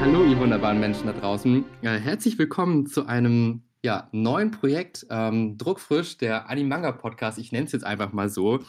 [0.00, 1.64] Hallo, ihr wunderbaren Menschen da draußen.
[1.82, 7.38] Äh, herzlich willkommen zu einem ja, neuen Projekt, ähm, Druckfrisch, der Animanga-Podcast.
[7.38, 8.60] Ich nenne es jetzt einfach mal so.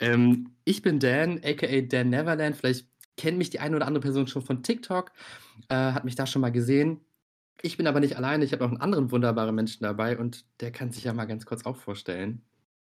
[0.00, 2.56] Ähm, ich bin Dan, aka Dan Neverland.
[2.56, 5.12] Vielleicht kennt mich die eine oder andere Person schon von TikTok,
[5.68, 7.00] äh, hat mich da schon mal gesehen.
[7.62, 10.70] Ich bin aber nicht alleine, ich habe noch einen anderen wunderbaren Menschen dabei und der
[10.70, 12.42] kann sich ja mal ganz kurz auch vorstellen.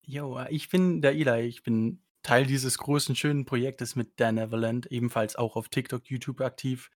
[0.08, 1.48] Jo, äh, ich bin der Eli.
[1.48, 6.42] Ich bin Teil dieses großen, schönen Projektes mit Dan Neverland, ebenfalls auch auf TikTok, YouTube
[6.42, 6.90] aktiv,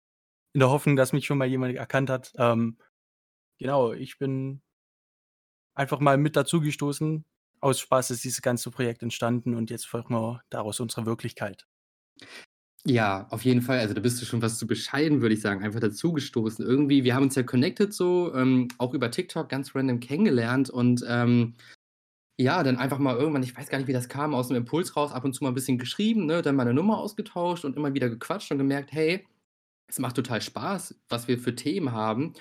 [0.54, 2.32] in der Hoffnung, dass mich schon mal jemand erkannt hat.
[2.36, 2.78] Ähm,
[3.58, 4.62] genau, ich bin
[5.74, 7.24] einfach mal mit dazugestoßen.
[7.60, 11.66] Aus Spaß ist dieses ganze Projekt entstanden und jetzt folgt wir daraus unsere Wirklichkeit.
[12.86, 13.80] Ja, auf jeden Fall.
[13.80, 17.04] Also, da bist du schon fast zu bescheiden, würde ich sagen, einfach dazugestoßen irgendwie.
[17.04, 21.54] Wir haben uns ja connected so, ähm, auch über TikTok ganz random kennengelernt und, ähm,
[22.40, 24.96] ja, dann einfach mal irgendwann ich weiß gar nicht, wie das kam, aus 'nem Impuls
[24.96, 27.76] raus, ab und zu mal 'n bisschen geschrieben, ne, dann mal 'ne Nummer ausgetauscht und
[27.76, 29.26] immer wieder gequatscht und gemerkt: „Hey,
[29.88, 32.34] es macht total Spaß, was wir für Themen haben.“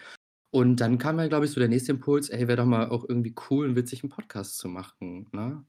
[0.52, 3.06] Und dann kam ja, glaube ich, so der nächste Impuls: „Ey, wäre doch mal auch
[3.10, 5.66] irgendwie cool und witzig, 'n Podcast zu machen“, ne?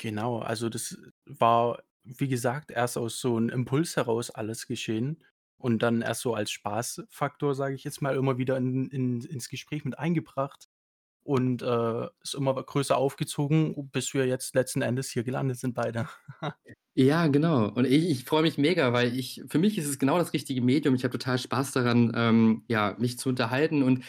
[0.00, 5.24] Genau, also das war, wie gesagt, erst aus so 'n Impuls heraus alles geschehen
[5.58, 9.48] und dann erst so als Spaßfaktor, sage ich jetzt mal, immer wieder in in ins
[9.48, 10.68] Gespräch mit eingebracht
[11.26, 16.08] und, äh, ist immer größer aufgezogen, bis wir jetzt letzten Endes hier gelandet sind beide.
[16.98, 17.68] Ja, genau.
[17.68, 20.62] Und ich ich freue mich mega, weil ich für mich ist es genau das richtige
[20.62, 20.94] Medium.
[20.94, 24.02] Ich habe total Spaß daran, ähm, ja, mich zu unterhalten und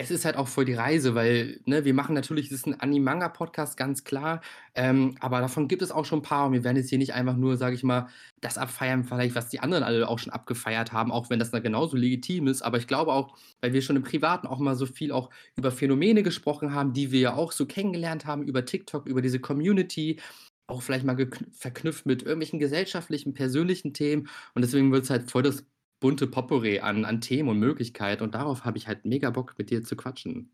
[0.00, 2.74] es ist halt auch voll die Reise, weil, ne, wir machen natürlich das ist 'n
[2.80, 4.40] Animanga-Podcast, ganz klar,
[4.74, 7.12] ähm, aber davon gibt es auch schon 'n paar und wir werden jetzt hier nicht
[7.12, 8.08] einfach nur, sage ich mal,
[8.40, 11.62] das abfeiern vielleicht, was die anderen alle auch schon abgefeiert haben, auch wenn das dann
[11.62, 12.62] genauso legitim ist.
[12.62, 15.70] Aber ich glaube auch, weil wir schon im Privaten auch mal so viel auch über
[15.70, 20.18] Phänomene gesprochen haben, die wir ja auch so kennengelernt haben über TikTok, über diese Community,
[20.66, 21.16] auch vielleicht mal
[21.52, 25.64] verknüpft mit irgendwelchen gesellschaftlichen, persönlichen Themen und deswegen wird's halt voll das
[26.00, 29.70] bunte Potpourri an an Themen und Möglichkeiten und darauf habe ich halt mega Bock, mit
[29.70, 30.52] dir zu quatschen.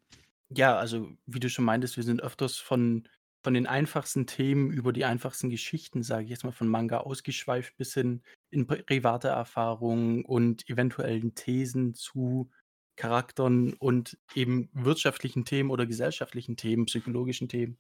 [0.51, 3.09] Ja, also, wie du schon meintest, wir sind öfters von
[3.43, 7.77] von den einfachsten Themen über die einfachsten Geschichten, sage ich jetzt mal, von Manga ausgeschweift
[7.77, 12.51] bis hin in private Erfahrungen und eventuellen Thesen zu
[12.97, 17.79] Charakteren und eben wirtschaftlichen Themen oder gesellschaftlichen Themen, psychologischen Themen.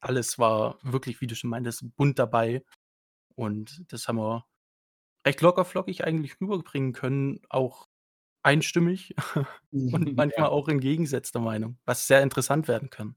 [0.00, 2.64] Alles war wirklich, wie du schon meintest, bunt dabei
[3.36, 4.46] und das haben wir
[5.26, 7.88] recht locker flockig eigentlich rüberbringen können, auch
[8.42, 9.14] einstimmig
[9.92, 10.50] und manchmal Ja.
[10.50, 13.16] auch entgegengesetzter Meinung, was sehr interessant werden kann.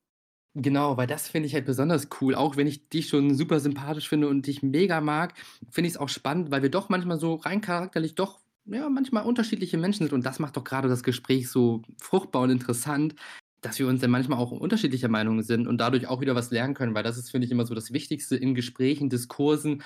[0.57, 2.33] Genau, weil das finde ich halt besonders cool.
[2.33, 5.33] Auch wenn ich dich schon super sympathisch finde und dich mega mag,
[5.69, 9.77] finde ich's auch spannend, weil wir doch manchmal so rein charakterlich doch, ja, manchmal unterschiedliche
[9.77, 13.15] Menschen sind und das macht doch grade das Gespräch so fruchtbar und interessant,
[13.65, 16.73] dass wir uns dann manchmal auch unterschiedlicher Meinung sind und dadurch auch wieder was lernen
[16.75, 19.83] können, weil das ist, finde ich, immer so das Wichtigste in Gesprächen, Diskursen,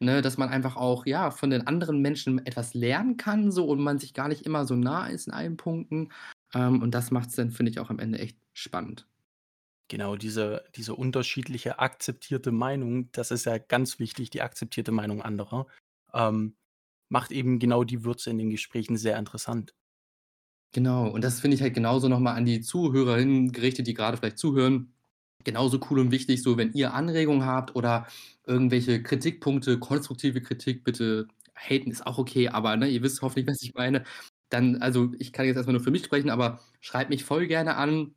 [0.00, 3.80] ne, dass man einfach auch, ja, von den anderen Menschen etwas lernen kann so und
[3.80, 6.10] man sich gar nicht immer so nah ist in allen Punkten.
[6.54, 9.06] Ähm, und das macht's dann, finde ich, auch am Ende echt spannend.
[9.88, 15.66] Genau, diese diese unterschiedliche akzeptierte Meinung, das ist ja ganz wichtig, die akzeptierte Meinung anderer,
[16.14, 16.56] ähm,
[17.08, 19.74] macht eben genau die Würze in den Gesprächen sehr interessant.
[20.72, 24.16] Genau, und das finde ich halt genauso noch mal an die ZuhörerInnen gerichtet, die grade
[24.16, 24.92] vielleicht zuhören.
[25.44, 28.06] Genauso cool und wichtig, so wenn ihr Anregungen habt oder
[28.46, 31.26] irgendwelche Kritikpunkte, konstruktive Kritik, bitte
[31.56, 34.04] haten ist auch okay, aber, ne, ihr wisst hoffentlich, was ich meine.
[34.50, 37.46] Dann also, ich kann jetzt erst mal nur für mich sprechen, aber schreibt mich voll
[37.46, 38.14] gerne an,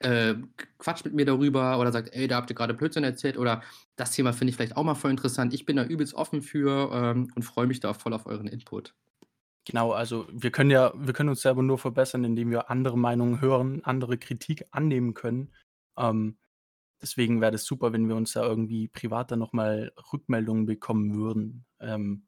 [0.00, 0.34] äh,
[0.78, 3.62] quatscht mit mir darüber oder sagt: „Ey, da habt ihr grade Blödsinn erzählt“ oder
[3.96, 6.90] „Das Thema finde ich vielleicht auch mal voll interessant.“ Ich bin da übelst offen für,
[6.92, 8.94] ähm, und freue mich da voll auf euren Input.
[9.68, 13.42] Genau, also, wir können ja wir können uns selber nur verbessern, indem wir andere Meinungen
[13.42, 15.52] hören, andere Kritik annehmen können.
[15.98, 16.38] Ähm,
[17.02, 21.14] deswegen wäre das super, wenn wir uns da irgendwie privat dann noch mal Rückmeldungen bekommen
[21.14, 21.66] würden.
[21.80, 22.26] Ähm,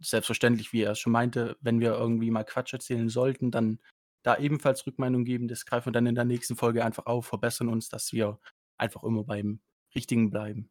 [0.00, 3.80] selbstverständlich, wie er schon meinte, wenn wir irgendwie mal Quatsch erzählen sollten, dann
[4.22, 5.48] da ebenfalls Rückmeldung geben.
[5.48, 8.38] Das greifen wir dann in der nächsten Folge einfach auf, verbessern uns, dass wir
[8.78, 9.60] einfach immer beim
[9.94, 10.70] Richtigen bleiben.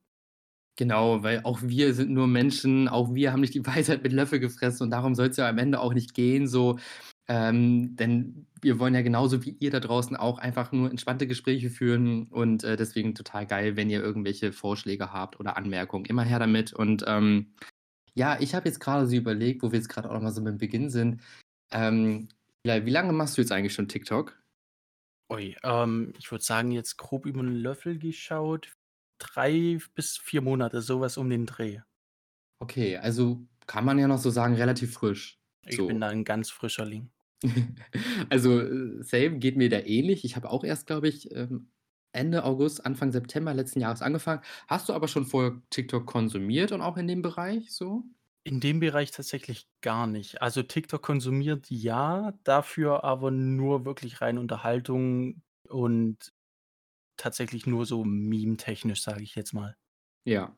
[0.77, 4.39] Genau, weil auch wir sind nur Menschen, auch wir haben nicht die Weisheit mit Löffel
[4.39, 6.79] gefressen und darum soll's ja am Ende auch nicht gehen so.
[7.27, 11.69] Ähm, denn wir wollen ja genauso wie ihr da draußen auch einfach nur entspannte Gespräche
[11.69, 16.39] führen und, äh, deswegen total geil, wenn ihr irgendwelche Vorschläge habt oder Anmerkungen, immer her
[16.39, 16.73] damit.
[16.73, 17.53] Und, ähm,
[18.15, 20.43] ja, ich habe jetzt grade so überlegt, wo wir jetzt grad auch noch mal so
[20.43, 21.21] beim Beginn sind,
[21.71, 22.29] ähm,
[22.65, 24.37] wie lange machst du jetzt eigentlich schon TikTok?
[25.31, 28.67] Ui, ähm, ich würde sagen, jetzt grob über 'n Löffel geschaut,
[29.21, 31.81] 3 bis 4 Monate, so was um den Dreh.
[32.61, 36.01] Okay, also, kann man ja noch so sagen, relativ frisch, Ich bin so.
[36.01, 37.11] da 'n ganz Frischerling.
[38.29, 40.23] Also, äh, same, geht mir da ähnlich.
[40.25, 41.71] Ich habe auch erst, glaube ich, ähm,
[42.13, 44.41] Ende August, Anfang September letzten Jahres angefangen.
[44.67, 48.03] Hast du aber schon vorher TikTok konsumiert und auch in dem Bereich so?
[48.45, 50.41] In dem Bereich tatsächlich gar nicht.
[50.41, 56.33] Also, TikTok konsumiert ja, dafür aber nur wirklich rein Unterhaltung und
[57.17, 59.75] tatsächlich nur so memetechnisch, sage ich jetzt mal.
[60.27, 60.55] Ja,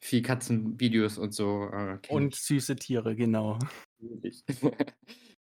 [0.00, 3.58] viel Katzenvideos und so, äh, Und süße Tiere, genau.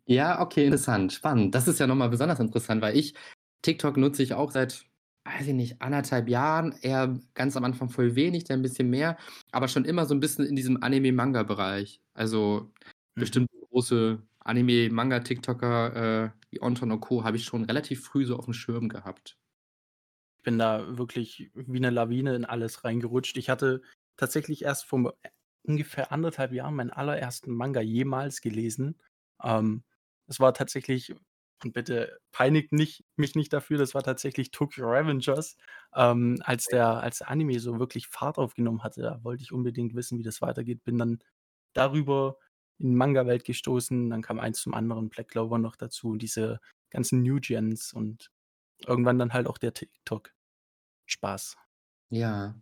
[0.08, 1.56] Ja, okay, interessant, spannend.
[1.56, 3.14] Das ist ja noch mal besonders interessant, weil ich
[3.64, 4.86] TikTok nutze ich auch seit,
[5.26, 8.90] weiß ich nicht, 1 1/2 Jahren, eher ganz am Anfang voll wenig, dann 'n bisschen
[8.90, 9.18] mehr,
[9.52, 12.02] aber schon immer so 'n bisschen in diesem Anime-Manga-Bereich.
[12.14, 12.72] Also,
[13.18, 13.32] Mhm.
[13.32, 17.24] bestimmt große Anime-Manga-TikToker, äh, wie Anton und Co.
[17.24, 19.36] habe ich schon relativ früh so aufm Schirm gehabt.
[20.46, 23.38] Bin da wirklich wie 'ne Lawine in alles reingerutscht.
[23.38, 23.82] Ich hatte
[24.18, 25.14] tatsächlich erst vor
[25.64, 29.00] ungefähr 1 1/2 Jahren meinen allerersten Manga jemals gelesen.
[29.44, 29.84] Ähm,
[30.28, 31.14] es war tatsächlich
[31.64, 35.58] und bitte peinigt nicht mich nicht dafür, das war tatsächlich Tokyo Revengers.
[35.96, 39.94] Ähm, als der als der Anime so wirklich Fahrt aufgenommen hatte, da wollte ich unbedingt
[39.96, 40.84] wissen, wie das weitergeht.
[40.84, 41.20] Bin dann
[41.74, 42.38] darüber
[42.80, 46.60] in Manga-Welt gestoßen, dann kam eins zum anderen, Black Clover noch dazu, diese
[46.90, 48.32] ganzen New Gens und
[48.88, 50.48] irgendwann dann halt auch der TikTok-Spaß.
[52.12, 52.56] Ja.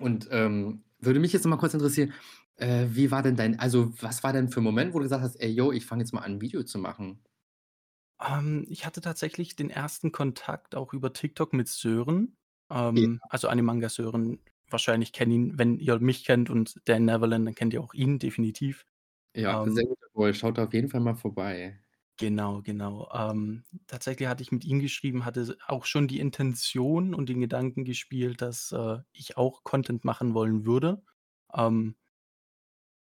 [0.00, 2.14] Und, ähm, würde mich jetzt noch mal kurz interessieren,
[2.56, 5.22] äh, wie war denn dein also, was war denn für 'n Moment, wo du gesagt
[5.24, 7.22] hast: „Ey, yo, ich fange jetzt mal an, 'n Video zu machen?“
[8.20, 12.36] Ähm, ich hatte tatsächlich den ersten Kontakt auch über TikTok mit Sören,
[12.96, 13.06] Ja.
[13.10, 14.40] ähm, also, Animanga Sören.
[14.70, 18.18] Wahrscheinlich kennen ihn wenn ihr mich kennt und Dan Neverland, dann kennt ihr auch ihn
[18.18, 18.86] definitiv.
[19.36, 20.34] Ja, Ähm sehr guter Boy.
[20.34, 21.81] Schaut auf jeden Fall mal vorbei.
[22.22, 23.08] Genau, genau.
[23.12, 27.84] Ähm, tatsächlich hatte ich mit ihm geschrieben, hatte auch schon die Intention und den Gedanken
[27.84, 31.02] gespielt, dass, äh, ich auch Content machen wollen würde.
[31.52, 31.96] Ähm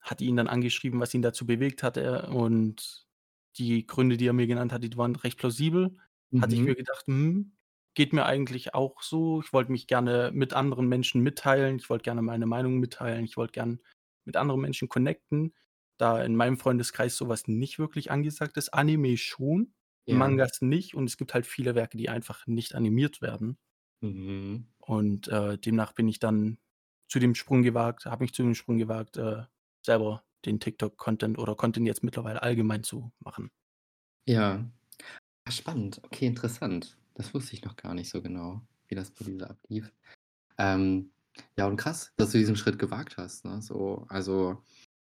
[0.01, 3.07] hatte ihn dann angeschrieben, was ihn dazu bewegt hatte und
[3.59, 5.97] die Gründe, die er mir genannt hatte, die waren recht plausibel.
[6.37, 6.67] Hatte ich Mhm.
[6.67, 7.57] mir gedacht: „Hm,
[7.95, 11.77] geht mir eigentlich auch so.“ Ich wollte mich gerne mit anderen Menschen mitteilen.
[11.77, 13.25] Ich wollte gerne meine Meinung mitteilen.
[13.25, 13.81] Ich wollte gern
[14.25, 15.55] mit anderen Menschen connecten,
[15.99, 18.71] da in meinem Freundeskreis so was nicht wirklich angesagt ist.
[18.75, 19.75] Anime schon,
[20.09, 20.35] Ja.
[20.35, 23.59] Mangas nicht und es gibt halt viele Werke, die einfach nicht animiert werden.
[24.03, 24.67] Mhm.
[24.81, 26.59] Und, äh, demnach bin ich dann
[27.09, 29.45] zu dem Sprung gewagt habe mich zu dem Sprung gewagt, äh,
[29.85, 33.51] selber den TikTok-Content oder Content jetzt mittlerweile allgemein zu machen.
[34.29, 34.65] Ja.
[35.45, 36.01] Ah, spannend.
[36.05, 36.99] Okay, interessant.
[37.15, 39.93] Das wusste ich noch gar nicht so genau, wie das bei dir so ablief.
[40.59, 41.13] Ähm,
[41.59, 44.07] ja und krass, dass du diesen Schritt gewagt hast, ne, so.
[44.11, 44.63] Also,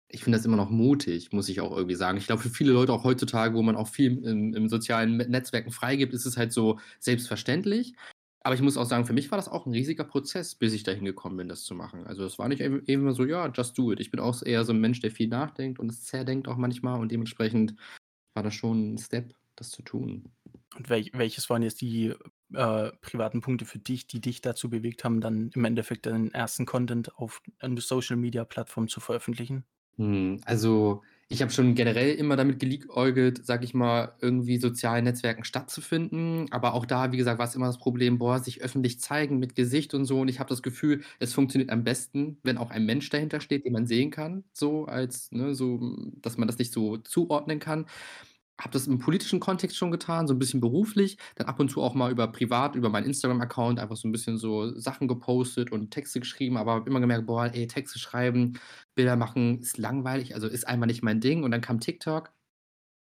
[0.10, 2.18] ich finde das immer noch mutig, muss ich auch irgendwie sagen.
[2.18, 5.72] Ich glaube, für viele Leute auch heutzutage, wo man auch viel im im sozialen Netzwerken
[5.72, 7.94] freigibt, ist es halt so selbstverständlich.
[8.42, 10.84] Aber ich muss auch sagen, für mich war das auch 'n riesiger Prozess, bis ich
[10.84, 12.08] dahin gekommen bin, das zu machen.
[12.08, 14.64] Also, es war nicht eben eben so: „Ja, just do it.“ Ich bin auch eher
[14.66, 17.76] so 'n Mensch, der viel nachdenkt und zerdenkt auch manchmal und dementsprechend
[18.36, 20.32] war das schon 'n Step, das zu tun.
[20.78, 22.14] Und welch welches waren jetzt die,
[22.54, 26.66] äh, privaten Punkte für dich, die dich dazu bewegt haben, dann im Endeffekt deinen ersten
[26.66, 29.66] Content auf 'ne Social-Media-Plattform zu veröffentlichen?
[30.00, 35.44] Hm, also, ich habe schon generell immer damit geliebäugelt, sage ich mal, irgendwie sozialen Netzwerken
[35.44, 36.48] stattzufinden.
[36.52, 39.94] Aber auch da, wie gesagt, war's immer das Problem, boah, sich öffentlich zeigen mit Gesicht
[39.94, 40.22] und so.
[40.22, 43.66] Und ich habe das Gefühl, es funktioniert am besten, wenn auch ein Mensch dahinter steht,
[43.66, 45.80] den man sehen kann, so als ne, so,
[46.22, 47.86] dass man das nicht so zuordnen kann.
[48.60, 51.82] Habe das im politischen Kontext schon getan, so 'n bisschen beruflich, dann ab und zu
[51.82, 55.92] auch mal über privat, über meinen Instagram-Account einfach so 'n bisschen so Sachen gepostet und
[55.92, 58.60] Texte geschrieben, aber habe immer gemerkt: „Boah, ey, Texte schreiben,
[58.96, 62.32] Bilder machen ist langweilig, also, ist einfach nicht mein Ding.“ Und dann kam TikTok.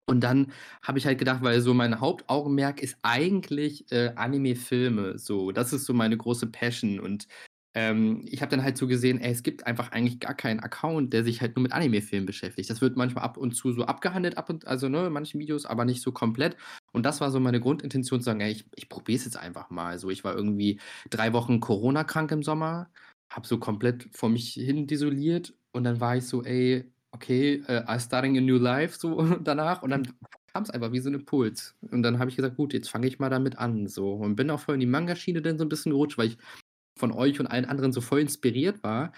[0.09, 5.53] Und dann habe ich halt gedacht weil so mein Hauptaugenmerk ist eigentlich, äh, Anime-Filme, so.
[5.53, 7.01] Das ist so meine große Passion.
[7.01, 7.29] Und,
[7.75, 11.13] ähm, ich habe dann halt so gesehen: „Ey, es gibt einfach eigentlich gar keinen Account,
[11.13, 14.37] der sich halt nur mit Anime-Filmen beschäftigt.“ Das wird manchmal ab und zu so abgehandelt
[14.39, 16.57] ab und also, ne, in manchen Videos, aber nicht so komplett.
[16.93, 19.71] Und das war so meine Grundintention zu sagen: „Ey, ich ich probiere es jetzt einfach
[19.71, 22.91] mal.“ So, ich war irgendwie 3 Wochen Corona-krank im Sommer,
[23.31, 27.85] habe so komplett vor mich hin desoliert und dann war ich so: „Ey, okay, äh,
[27.89, 30.13] I starting a new life“, so danach und dann
[30.53, 31.75] kam's einfach wie so 'n Impuls.
[31.91, 34.13] Und dann habe ich gesagt: „Gut, jetzt fange ich mal damit an“, so.
[34.15, 36.39] Und bin auch voll in die Manga-Schiene dann so 'n bisschen gerutscht, weil ich
[36.99, 39.13] von euch und allen anderen so voll inspiriert war.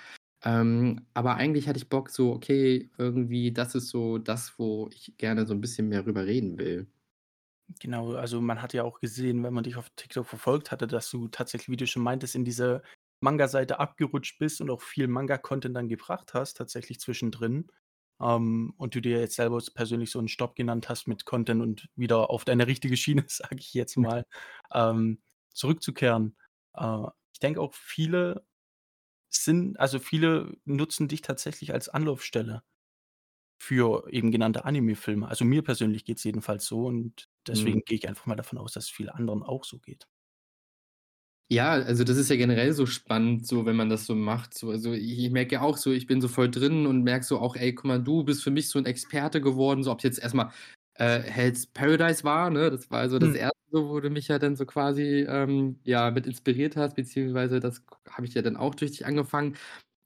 [0.45, 5.14] Ähm, aber eigentlich hatte ich Bock so: „Okay, irgendwie, das ist so das, wo ich
[5.19, 6.87] gerne so 'n bisschen mehr drüber reden will.“
[7.81, 11.11] Genau, also, man hat ja auch gesehen, wenn man dich auf TikTok verfolgt hatte, dass
[11.11, 12.83] du tatsächlich, wie du schon meintest, in diese
[13.21, 17.69] Manga-Seite abgerutscht bist und auch viel Manga-Content dann gebracht hast, tatsächlich zwischendrin.
[18.21, 21.88] Ähm, und du dir jetzt selber persönlich so 'n Stopp genannt hast mit Content und
[21.97, 24.25] wieder auf deine richtige Schiene, sage ich jetzt mal,
[24.73, 25.23] ähm,
[25.54, 26.37] zurückzukehren.
[26.75, 28.47] Äh, ich denke auch, viele
[29.31, 32.62] sind also, viele nutzen dich tatsächlich als Anlaufstelle
[33.61, 35.29] für eben genannte Anime-Filme.
[35.29, 37.75] Also, mir persönlich geht's jedenfalls so und Mhm.
[37.75, 40.07] deswegen gehe ich einfach mal davon aus, dass es vielen anderen auch so geht.
[41.50, 44.71] Ja, also das ist ja generell so spannend, so wenn man das so macht, so.
[44.71, 47.38] Also, ich ich merke ja auch so, ich bin so voll drin und merke so
[47.38, 50.19] auch: „Ey, guck mal, du bist für mich so 'n Experte geworden“, so ob's jetzt
[50.21, 50.53] erst mal,
[50.95, 52.71] äh, Hell's Paradise war, ne?
[52.71, 53.35] Das war so das.
[53.37, 57.61] 1., so wo du mich ja dann so quasi, ähm, ja, mit inspiriert hast, beziehungsweise
[57.61, 59.57] das habe ich ja dann auch durch dich angefangen.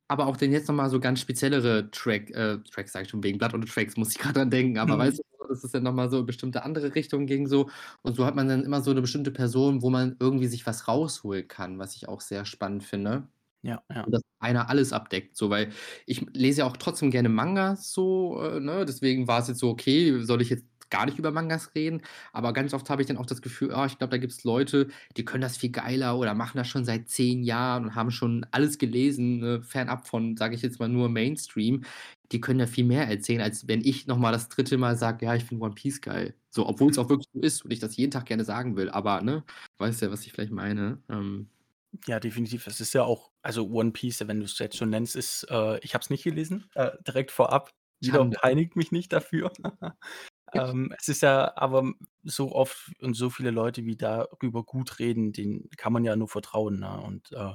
[0.09, 3.23] Aber auch dann jetzt noch mal so ganz speziellere Track äh, Tracks sage ich schon,
[3.25, 4.99] wegen Blood on the Tracks musste ich grad dran denken, aber Mhm.
[4.99, 7.71] weißt du, dass es dann noch mal so in bestimmte andere Richtungen ging so.
[8.03, 10.89] Und so hat man dann immer so 'ne bestimmte Person, wo man irgendwie sich was
[10.89, 13.29] rausholen kann, was ich auch sehr spannend finde.
[13.63, 14.07] Ja, ja.
[14.07, 15.73] Und dass einer alles abdeckt, so, weil
[16.07, 18.85] ich lese ja auch trotzdem gerne Mangas so, äh, ne?
[18.87, 22.03] Deswegen war es jetzt so: „Okay, soll ich jetzt gar nicht über Mangas reden?“
[22.33, 24.89] Aber ganz oft habe ich dann auch das Gefühl: „Ah, ich glaube, da gibt's Leute,
[25.17, 28.47] die können das viel geiler oder machen das schon seit 10 Jahren und haben schon
[28.51, 31.83] alles gelesen, ne, fernab von, sage ich jetzt mal, nur Mainstream.
[32.33, 34.77] Die können ja viel mehr erzählen, als wenn ich noch mal das 3.
[34.79, 37.71] Mal sage: „Ja, ich finde One Piece geil.“ So, obwohl's auch wirklich so ist und
[37.73, 39.45] ich das jeden Tag gerne sagen will, aber, ne,
[39.79, 41.49] weißt ja, was ich vielleicht meine, ähm
[42.07, 42.67] Ja, definitiv.
[42.67, 45.95] Es ist ja auch also One Piece, wenn du's jetzt schon nennst, ist äh, ich
[45.95, 47.73] habe es nicht gelesen, äh, direkt vorab.
[48.01, 49.53] Wieder peinigt mich nicht dafür.
[50.55, 51.93] Ähm, es ist ja aber
[52.25, 56.29] so oft und so viele Leute, wie darüber gut reden, denen kann man ja nur
[56.29, 57.01] vertrauen, ne?
[57.01, 57.53] Und, äh,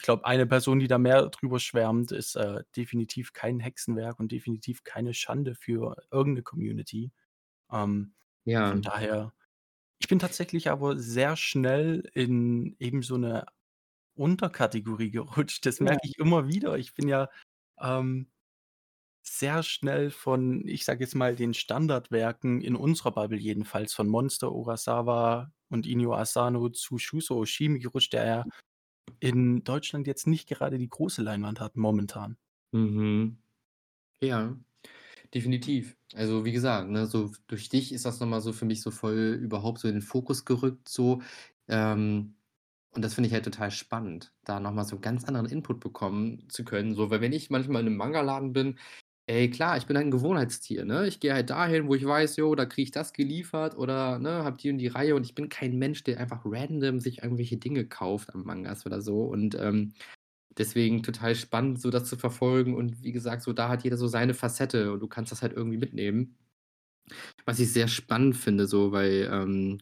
[0.00, 4.32] ich glaube, eine Person, die da mehr drüber schwärmt, ist, äh, definitiv kein Hexenwerk und
[4.32, 7.12] definitiv keine Schande für irgend 'ne Community.
[7.72, 8.14] Ähm,
[8.64, 8.82] von Ja.
[8.82, 9.34] daher
[10.00, 13.46] ich bin tatsächlich aber sehr schnell in eben so 'ne
[14.16, 15.66] Unterkategorie gerutscht.
[15.66, 15.80] Das Ja.
[15.80, 16.78] merke ich immer wieder.
[16.78, 17.30] Ich bin ja,
[17.80, 18.32] ähm,
[19.24, 24.52] sehr schnell von, ich sage jetzt mal, den Standardwerken in unserer Bubble jedenfalls von Monster,
[24.52, 28.46] Urasawa und Inio Asano zu Shuso Oshimi gerutscht, der ja
[29.20, 32.36] in Deutschland jetzt nicht gerade die große Leinwand hat momentan.
[32.72, 33.38] Mhm.
[34.22, 34.56] Ja,
[35.34, 35.96] definitiv.
[36.14, 38.90] Also, wie gesagt, ne, so durch dich ist das noch mal so für mich so
[38.92, 41.22] voll überhaupt so in den Fokus gerückt so.
[41.68, 42.36] Ähm,
[42.94, 45.80] und das finde ich halt total spannend, da noch mal so 'n ganz anderen Input
[45.80, 47.10] bekommen zu können, so.
[47.10, 48.78] Weil wenn ich manchmal in 'nem Mangaladen bin
[49.26, 51.06] ey, klar, ich bin halt 'n Gewohnheitstier, ne?
[51.06, 54.44] Ich gehe halt dahin, wo ich weiß: „Jo, da kriege ich das geliefert oder, ne,
[54.44, 57.56] habe die und die Reihe.“ Und ich bin kein Mensch, der einfach random sich irgendwelche
[57.58, 59.22] Dinge kauft an Mangas oder so.
[59.24, 59.92] Und, ähm,
[60.58, 62.74] deswegen total spannend, so das zu verfolgen.
[62.76, 65.54] Und wie gesagt, so da hat jeder so seine Facette und du kannst das halt
[65.54, 66.36] irgendwie mitnehmen.
[67.46, 69.78] Was ich sehr spannend finde so, weil, ähm,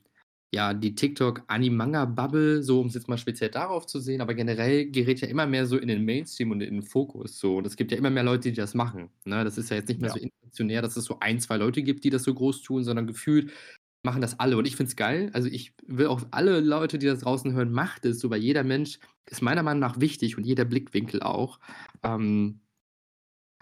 [0.55, 5.29] ja, die TikTok-Ani-Manga-Bubble, so um's jetzt mal speziell darauf zu sehen, aber generell gerät ja
[5.29, 7.57] immer mehr so in den Mainstream und in den Fokus so.
[7.57, 9.45] Und es gibt ja immer mehr Leute, die das machen, ne?
[9.45, 10.15] Das ist ja jetzt nicht mehr Ja.
[10.15, 13.07] so inflationär, dass es so 1, 2 Leute gibt, die das so groß tun, sondern
[13.07, 13.51] gefühlt
[14.05, 14.57] machen das alle.
[14.59, 15.31] Und ich finde es geil.
[15.33, 18.65] Also, ich will auch alle Leute, die das draußen hören, macht es so, weil jeder
[18.65, 18.99] Mensch
[19.31, 21.61] ist meiner Meinung nach wichtig und jeder Blickwinkel auch.
[22.03, 22.61] Ähm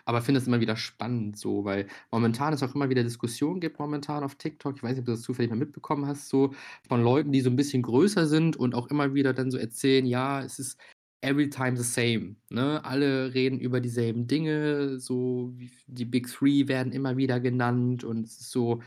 [0.04, 3.78] aber finde es immer wieder spannend so, weil momentan es auch immer wieder Diskussionen gibt
[3.78, 4.76] momentan auf TikTok.
[4.76, 6.52] Ich weiß nicht, ob du das zufällig mal mitbekommen hast so,
[6.88, 10.06] von Leuten, die so 'n bisschen größer sind und auch immer wieder dann so erzählen:
[10.06, 10.78] „Ja, es ist
[11.22, 12.84] every time the same“, ne?
[12.84, 15.54] Alle reden über dieselben Dinge, so
[15.86, 18.80] die Big 3 werden immer wieder genannt und es ist so,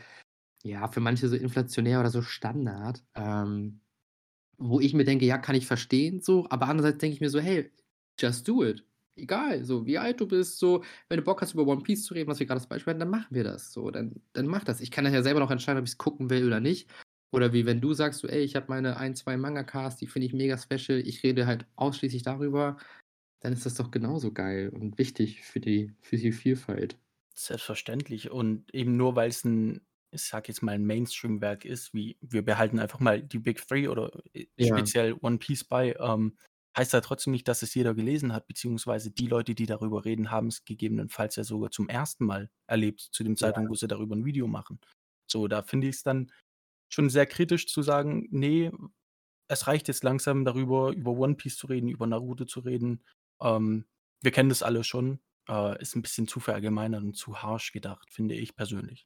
[0.64, 3.04] ja, für manche so inflationär oder so Standard.
[3.16, 3.80] Ähm,
[4.58, 7.40] wo ich mir denke: „Ja, kann ich verstehen so“, aber andererseits denke ich mir so:
[7.40, 7.70] „Hey,
[8.20, 8.84] just do it.“
[9.18, 10.82] Egal, so wie alt du bist, so.
[11.08, 13.00] Wenn du Bock hast, über One Piece zu reden, was wir grad als Beispiel hatten,
[13.00, 13.90] dann machen wir das so.
[13.92, 14.80] Dann dann mach das.
[14.80, 16.90] Ich kann dann ja selber noch entscheiden, ob ich's gucken will oder nicht.
[17.32, 20.26] Oder wie wenn du sagst so: „Ey, ich habe meine 1, 2 Mangakas, die finde
[20.26, 20.98] ich mega special.
[20.98, 22.76] Ich rede halt ausschließlich darüber.“
[23.40, 26.98] Dann ist das doch genauso geil und wichtig für die für die Vielfalt.
[27.36, 28.30] Selbstverständlich.
[28.30, 29.80] Und eben nur weil's 'n,
[30.10, 33.90] ich sage jetzt mal, 'n Mainstream-Werk ist, wie wir behalten einfach mal die Big 3
[33.90, 34.88] oder, äh, Ja.
[34.88, 36.36] speziell One Piece bei, ähm,
[36.76, 40.30] heißt ja trotzdem nicht, dass es jeder gelesen hat, beziehungsweise die Leute, die darüber reden,
[40.30, 42.24] haben's gegebenenfalls ja sogar zum 1.
[42.26, 43.50] Mal erlebt, zu dem Ja.
[43.54, 44.80] Zeitpunkt, wo sie darüber 'n Video machen.
[45.30, 46.32] So, da finde ich's dann
[46.92, 48.72] schon sehr kritisch zu sagen: „Ne,
[49.48, 53.04] es reicht jetzt langsam darüber, über One Piece zu reden, über Naruto zu reden.
[53.42, 53.86] Ähm,
[54.22, 58.12] wir kennen das alle schon.“ Äh, ist 'n bisschen zu verallgemeinert und zu harsch gedacht,
[58.12, 59.04] finde ich persönlich.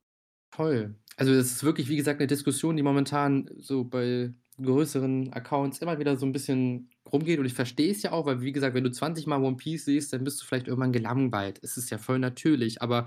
[0.53, 0.97] Voll.
[1.17, 5.99] Also, es ist wirklich, wie gesagt, 'ne Diskussion, die momentan so bei größeren Accounts immer
[5.99, 8.85] wieder so 'n bisschen rumgeht und ich verstehe es ja auch, weil wie gesagt, wenn
[8.85, 11.59] du 20 Mal One Piece siehst, dann bist du vielleicht irgendwann gelangweilt.
[11.63, 13.07] Es ist ja voll natürlich, aber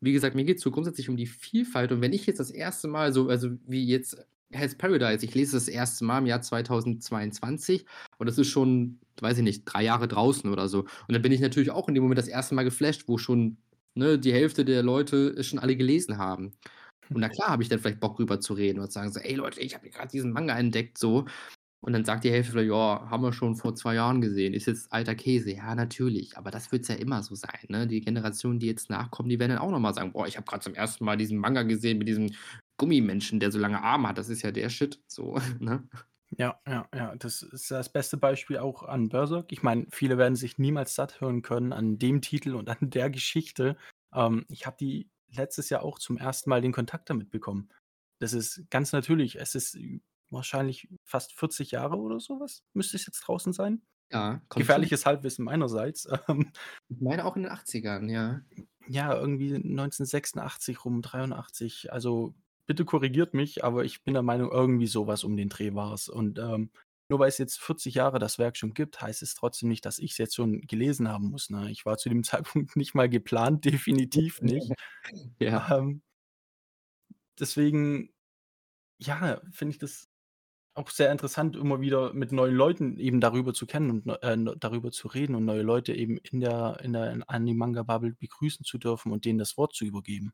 [0.00, 2.88] wie gesagt, mir geht's so grundsätzlich um die Vielfalt und wenn ich jetzt das 1.
[2.88, 4.16] Mal so also, wie jetzt
[4.52, 6.04] Hell's Paradise, ich lese das 1.
[6.04, 7.86] Mal im Jahr 2022
[8.18, 10.80] und das ist schon, weiß ich nicht, 3 Jahre draußen oder so.
[10.80, 12.54] Und dann bin ich natürlich auch in dem Moment das 1.
[12.56, 13.58] Mal geflasht, wo schon,
[13.94, 16.52] ne, die Hälfte der Leute es schon alle gelesen haben.
[17.14, 19.20] Und na klar habe ich dann vielleicht Bock, drüber zu reden und zu sagen so:
[19.20, 21.26] „Ey Leute, ich habe grad diesen Manga entdeckt“, so.
[21.82, 24.66] Und dann sagt die Hälfte vielleicht: „Ja, haben wir schon vor 2 Jahren gesehen, ist
[24.66, 27.86] jetzt alter Käse.“ Ja, natürlich, aber das wird's ja immer so sein, ne?
[27.86, 30.46] Die Generationen, die jetzt nachkommen, die werden dann auch noch mal sagen: „Boah, ich habe
[30.46, 31.04] grad zum 1.
[31.04, 32.30] Mal diesen Manga gesehen mit diesem
[32.78, 34.18] Gummimenschen, der so lange Arme hat.
[34.18, 35.88] Das ist ja der Shit“, so, ne?
[36.38, 37.16] Ja, ja, ja.
[37.16, 39.50] Das ist das beste Beispiel auch an Berserk.
[39.52, 43.10] Ich meine, viele werden sich niemals satt hören können an dem Titel und an der
[43.10, 43.76] Geschichte.
[44.14, 47.68] Ähm, ich habe die letztes Jahr auch zum ersten Mal den Kontakt damit bekommen.
[48.20, 49.36] Das ist ganz natürlich.
[49.40, 49.76] Es ist
[50.30, 53.82] wahrscheinlich fast 40 Jahre oder so was müsste es jetzt draußen sein.
[54.12, 56.06] Ja, kommt schon Gefährliches Halbwissen meinerseits.
[56.28, 56.52] Ähm
[56.88, 58.42] Ich meine auch in den 80ern, ja.
[58.88, 61.92] Ja, irgendwie 1986 rum, 83.
[61.92, 62.34] Also,
[62.66, 66.08] bitte korrigiert mich, aber ich bin der Meinung, irgendwie so was um den Dreh war's.
[66.08, 66.70] Und, ähm,
[67.08, 69.98] nur weil es jetzt 40 Jahre das Werk schon gibt, heißt es trotzdem nicht, dass
[69.98, 71.70] ich's jetzt schon gelesen haben muss, ne?
[71.70, 74.72] Ich war zu dem Zeitpunkt nicht mal geplant, definitiv nicht.
[75.40, 75.78] Ja.
[75.78, 76.02] Ähm
[77.38, 78.12] deswegen,
[79.00, 80.09] ja, finde ich das
[80.74, 84.90] auch sehr interessant, immer wieder mit neuen Leuten eben darüber zu kennen und äh, darüber
[84.92, 89.24] zu reden und neue Leute eben in der in der Anime-Manga-Bubble begrüßen zu dürfen und
[89.24, 90.32] denen das Wort zu übergeben.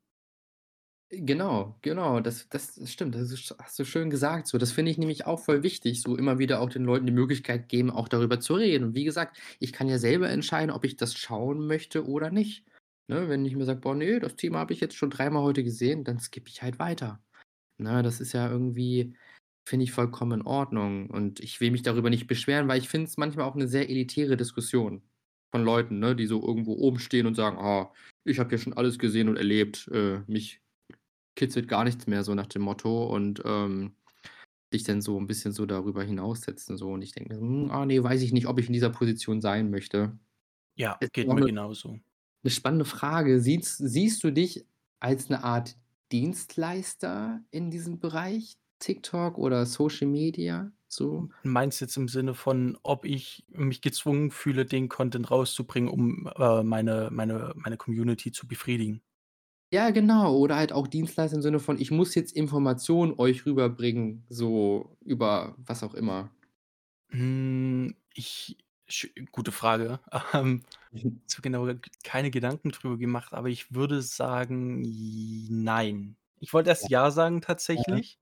[1.08, 3.14] Genau, genau, das das stimmt.
[3.14, 3.30] Das
[3.62, 4.58] hast du schön gesagt so.
[4.58, 7.68] Das finde ich nämlich auch voll wichtig, so immer wieder auch den Leuten die Möglichkeit
[7.68, 8.82] geben, auch darüber zu reden.
[8.86, 12.64] Und wie gesagt, ich kann ja selber entscheiden, ob ich das schauen möchte oder nicht,
[13.06, 13.28] ne?
[13.28, 16.02] Wenn ich mir sage: „Boah, ne, das Thema habe ich jetzt schon dreimal heute gesehen“,
[16.02, 17.22] dann skippe ich halt weiter.
[17.78, 19.16] Ne, das ist ja irgendwie
[19.66, 21.10] finde ich vollkommen in Ordnung.
[21.10, 23.90] Und ich will mich darüber nicht beschweren, weil ich finde es manchmal auch 'ne sehr
[23.90, 25.02] elitäre Diskussion
[25.52, 27.92] von Leuten, ne, die so irgendwo oben stehen und sagen: „Ah,
[28.24, 30.62] ich habe ja schon alles gesehen und erlebt, äh, mich
[31.36, 33.96] kitzelt gar nichts mehr“, so nach dem Motto und, ähm,
[34.72, 36.90] sich dann so 'n bisschen so darüber hinaussetzen so.
[36.92, 39.70] Und ich denke „Hm, ah, ne, weiß ich nicht, ob ich in dieser Position sein
[39.70, 40.18] möchte.“
[40.78, 41.98] Ja, Ist geht mir genauso.
[42.44, 43.40] 'ne spannende Frage.
[43.40, 44.66] Siehst siehst du dich
[45.00, 45.76] als 'ne Art
[46.12, 51.28] Dienstleister in diesem Bereich, TikTok oder Social Media so?
[51.42, 56.62] Meinst jetzt im Sinne von, ob ich mich gezwungen fühle, den Content rauszubringen, um, äh,
[56.64, 59.02] meine meine meine Community zu befriedigen?
[59.72, 60.36] Ja, genau.
[60.36, 65.54] Oder halt auch Dienstleister im Sinne von: „Ich muss jetzt Informationen euch rüberbringen“, so über
[65.58, 66.30] was auch immer.
[67.10, 68.58] Hm, ich
[69.32, 70.00] gute Frage.
[70.32, 70.62] Ähm,
[71.26, 71.68] so genau
[72.04, 74.82] keine Gedanken drüber gemacht, aber ich würde sagen,
[75.50, 76.16] nein.
[76.38, 77.40] Ich wollte erst ja sagen
[77.74, 78.00] Ja.
[78.00, 78.18] tatsächlich,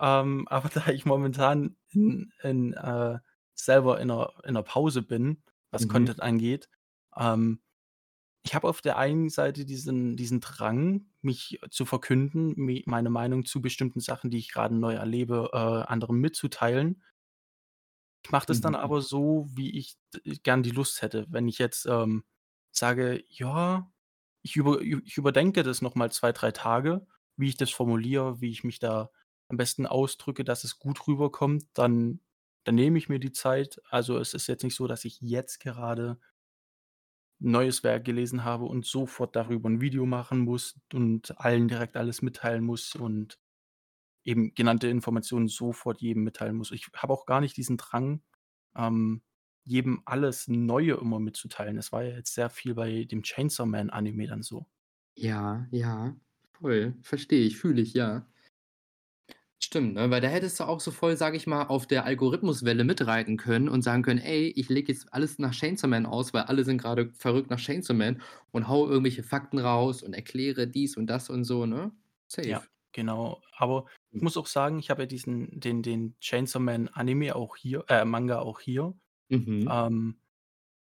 [0.00, 3.18] ähm, aber da ich momentan in in, äh
[3.54, 5.88] selber in 'ner in 'ner Pause bin, was Mhm.
[5.88, 6.68] Content angeht,
[7.16, 7.60] ähm
[8.46, 12.54] ich habe auf der einen Seite diesen diesen Drang, mich zu verkünden,
[12.86, 15.58] meine Meinung zu bestimmten Sachen, die ich grade neu erlebe, äh,
[15.90, 17.02] anderen mitzuteilen.
[18.24, 18.74] Ich mache das dann Mhm.
[18.74, 19.96] aber so, wie ich
[20.42, 21.26] gern die Lust hätte.
[21.28, 22.24] Wenn ich jetzt, ähm,
[22.70, 23.92] sage: „Ja,
[24.42, 28.50] ich über ich überdenke das noch mal 2, 3 Tage, wie ich das formuliere, wie
[28.50, 29.10] ich mich da
[29.54, 32.20] am besten ausdrücke, dass es gut rüberkommt“, dann
[32.66, 33.80] dann nehme ich mir die Zeit.
[33.90, 36.18] Also, es ist jetzt nicht so, dass ich jetzt gerade
[37.40, 41.96] 'n neues Werk gelesen habe und sofort darüber 'n Video machen muss und allen direkt
[41.96, 43.38] alles mitteilen muss und
[44.24, 46.72] eben genannte Informationen sofort jedem mitteilen muss.
[46.72, 48.22] Ich habe auch gar nicht diesen Drang,
[48.76, 49.22] ähm,
[49.64, 51.78] jedem alles Neue immer mitzuteilen.
[51.78, 54.66] Es war ja jetzt sehr viel bei dem Chainsaw Man Anime dann so.
[55.16, 56.16] Ja, ja,
[56.52, 56.94] voll.
[57.02, 58.26] Verstehe ich, fühle ich, ja.
[59.66, 62.82] Stimmt, ne, weil da hättest du auch so voll, sage ich mal, auf der Algorithmuswelle
[62.84, 66.42] mitreiten können und sagen können: „Ey, ich lege jetzt alles nach Chainsaw Man aus, weil
[66.42, 68.20] alle sind grade verrückt nach Chainsaw Man“
[68.52, 71.92] und haue irgendwelche Fakten raus und erkläre dies und das und so, ne?
[72.42, 72.68] Ja, Safe.
[72.92, 73.42] genau.
[73.52, 74.24] Aber ich Hm.
[74.24, 78.04] muss auch sagen, ich habe ja diesen den den Chainsaw Man Anime auch hier äh,
[78.04, 78.94] Manga auch hier.
[79.30, 79.70] Mhm.
[79.70, 80.20] Ähm,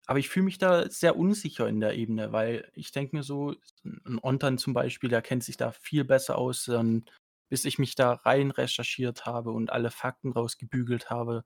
[0.07, 3.55] aber ich fühle mich da sehr unsicher in der Ebene, weil ich denke mir so,
[3.85, 7.05] 'n Ontan zum Beispiel, der kennt sich da viel besser aus, ähm,
[7.51, 11.45] bis ich mich da rein recherchiert habe und alle Fakten rausgebügelt habe.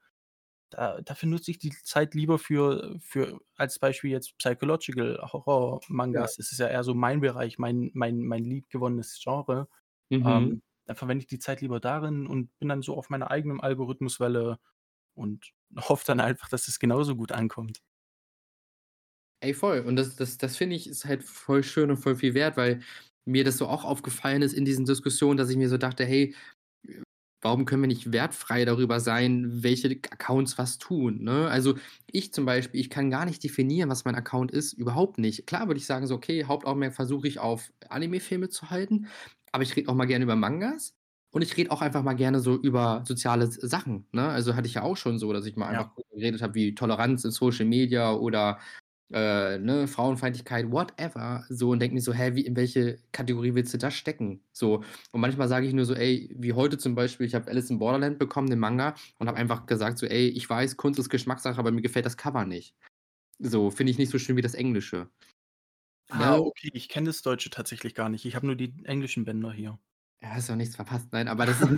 [0.71, 6.27] Da dafür nutze ich die Zeit lieber für für als Beispiel jetzt Psychological Horror Ja.
[6.27, 6.35] Mangas.
[6.37, 9.67] Das ist ja eher so mein Bereich, mein mein mein liebgewonnenes Genre.
[10.11, 10.21] Mhm.
[10.25, 13.61] Ähm, da verwende ich die Zeit lieber darin und bin dann so auf meiner eigenen
[13.61, 14.59] Algorithmuswelle
[15.15, 17.81] und hoffe dann einfach, dass es genauso gut ankommt.
[19.41, 19.79] Ey, voll.
[19.81, 22.81] Und das das das finde ich, ist halt voll schön und voll viel wert, weil
[23.25, 26.35] mir das so auch aufgefallen ist in diesen Diskussionen, dass ich mir so dachte: „Hey,
[27.41, 31.47] warum können wir nicht wertfrei darüber sein, welche Accounts was tun“, ne?
[31.49, 31.75] Also,
[32.11, 35.47] ich zum Beispiel, ich kann gar nicht definieren, was mein Account ist, überhaupt nicht.
[35.47, 39.07] Klar würde ich sagen so: „Okay, Hauptaugenmerk versuche ich auf Anime-Filme zu halten“,
[39.51, 40.93] aber ich rede auch mal gerne über Mangas
[41.31, 44.27] und ich rede auch einfach mal gerne so über soziale Sachen, ne?
[44.29, 45.79] Also, hatte ich ja auch schon so, dass ich mal Ja.
[45.79, 48.59] einfach geredet habe, wie Toleranz in Social Media oder,
[49.11, 53.73] äh, ne, Frauenfeindlichkeit, whatever, so und denke mir so: „Hä, wie in welche Kategorie willst
[53.73, 57.25] du das stecken?“ So, und manchmal sage ich nur so: „Ey“, wie heute zum Beispiel,
[57.27, 60.49] ich habe Alice in Borderland bekommen, den Manga, und habe einfach gesagt so: „Ey, ich
[60.49, 62.75] weiß, Kunst ist Geschmackssache, aber mir gefällt das Cover nicht.“
[63.39, 65.09] So, finde ich nicht so schön wie das Englische.
[66.09, 66.39] Ah, Ne?
[66.39, 68.25] okay, ich kenne das Deutsche tatsächlich gar nicht.
[68.25, 69.79] Ich habe nur die englischen Bänder hier.
[70.21, 71.09] Ja, hast du auch nichts verpasst.
[71.11, 71.69] Nein, aber das ist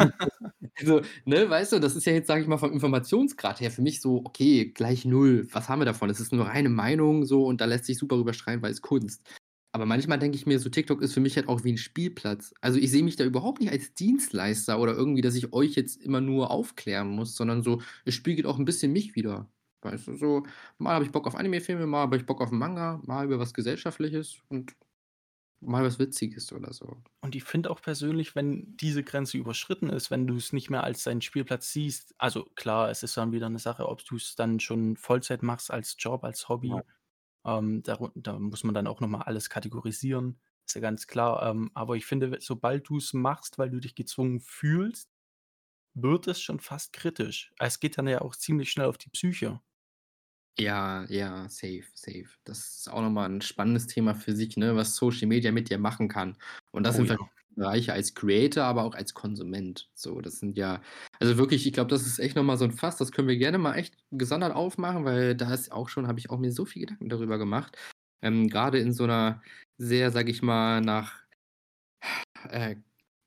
[0.79, 3.81] Also, ne, weißt du, das ist ja jetzt, sage ich mal, vom Informationsgrad her für
[3.81, 5.47] mich so: „Okay, gleich 0.
[5.51, 8.15] Was haben wir davon?“ Es ist nur reine Meinung so und da lässt sich super
[8.15, 9.27] drüber streiten, weil es Kunst.
[9.71, 12.53] Aber manchmal denke ich mir so, TikTok ist für mich halt auch wie 'n Spielplatz.
[12.61, 15.97] Also, ich sehe mich da überhaupt nicht als Dienstleister oder irgendwie, dass ich euch jetzt
[16.01, 19.49] immer nur aufklären muss, sondern so, es spiegelt auch 'n bisschen mich wider.
[19.81, 20.43] Weißt du, so,
[20.77, 23.53] mal habe ich Bock auf Animefilme, mal habe ich Bock auf Manga, mal über was
[23.53, 24.73] Gesellschaftliches und
[25.61, 27.01] mal was Witziges oder so.
[27.23, 31.03] Und ich finde auch persönlich, wenn diese Grenze überschritten ist, wenn du's nicht mehr als
[31.03, 34.97] deinen Spielplatz siehst also klar, es ist dann wieder 'ne Sache, ob du's dann schon
[34.97, 36.81] Vollzeit machst als Job, als Ja.
[36.81, 36.85] Hobby.
[37.45, 41.49] Ähm, daru da muss man dann auch noch mal alles kategorisieren, ist ja ganz klar.
[41.51, 45.11] Ähm, aber ich finde, sobald du's machst, weil du dich gezwungen fühlst,
[45.95, 47.53] wird es schon fast kritisch.
[47.59, 49.61] Es geht dann ja auch ziemlich schnell auf die Psyche.
[50.59, 52.25] Ja, ja, safe, safe.
[52.43, 55.69] Das ist auch noch mal 'n spannendes Thema für sich, ne, was Social Media mit
[55.69, 56.35] dir machen kann.
[56.71, 57.17] Und das Oh sind ja.
[57.17, 59.91] verschiedene Bereiche als Creator, aber auch als Konsument.
[59.93, 60.81] So, das sind ja
[61.19, 63.37] also wirklich, ich glaube, das ist echt noch mal so 'n Fass, das können wir
[63.37, 66.65] gerne mal echt gesondert aufmachen, weil da ist auch schon habe ich auch mir so
[66.65, 67.77] viel Gedanken darüber gemacht.
[68.23, 69.43] Ähm, grade in so 'ner
[69.77, 71.21] sehr, sage ich mal, nach,
[72.49, 72.77] äh,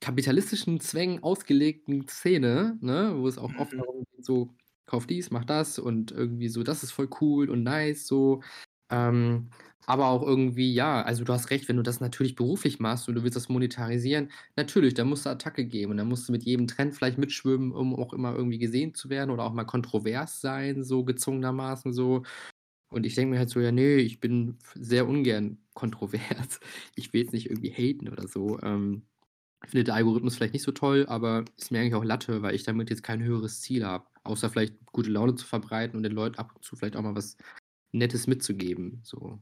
[0.00, 3.80] kapitalistischen Zwängen ausgelegten Szene, ne, wo es auch oft Mhm.
[3.80, 4.56] darum geht so:
[4.90, 8.42] „Kauf dies, mach das“ und irgendwie so: „Das ist voll cool und nice“, so.
[8.90, 9.50] Ähm,
[9.86, 13.14] aber auch irgendwie ja, also du hast recht, wenn du das natürlich beruflich machst und
[13.14, 16.42] du willst das monetarisieren, natürlich, da musst du Attacke geben und dann musst du mit
[16.44, 20.40] jedem Trend vielleicht mitschwimmen, um auch immer irgendwie gesehen zu werden oder auch mal kontrovers
[20.40, 22.22] sein, so gezwungenermaßen so.
[22.90, 26.60] Und ich denke mir halt so: „Ja, ne, ich bin sehr ungern kontrovers.
[26.96, 29.04] Ich will jetzt nicht irgendwie haten oder so.“ Ähm,
[29.66, 32.64] finde der Algorithmus vielleicht nicht so toll, aber ist mir eigentlich auch Latte, weil ich
[32.64, 36.36] damit jetzt kein höheres Ziel habe, außer vielleicht gute Laune zu verbreiten und den Leuten
[36.38, 37.36] ab und zu vielleicht auch mal was
[37.92, 39.40] Nettes mitzugeben, so.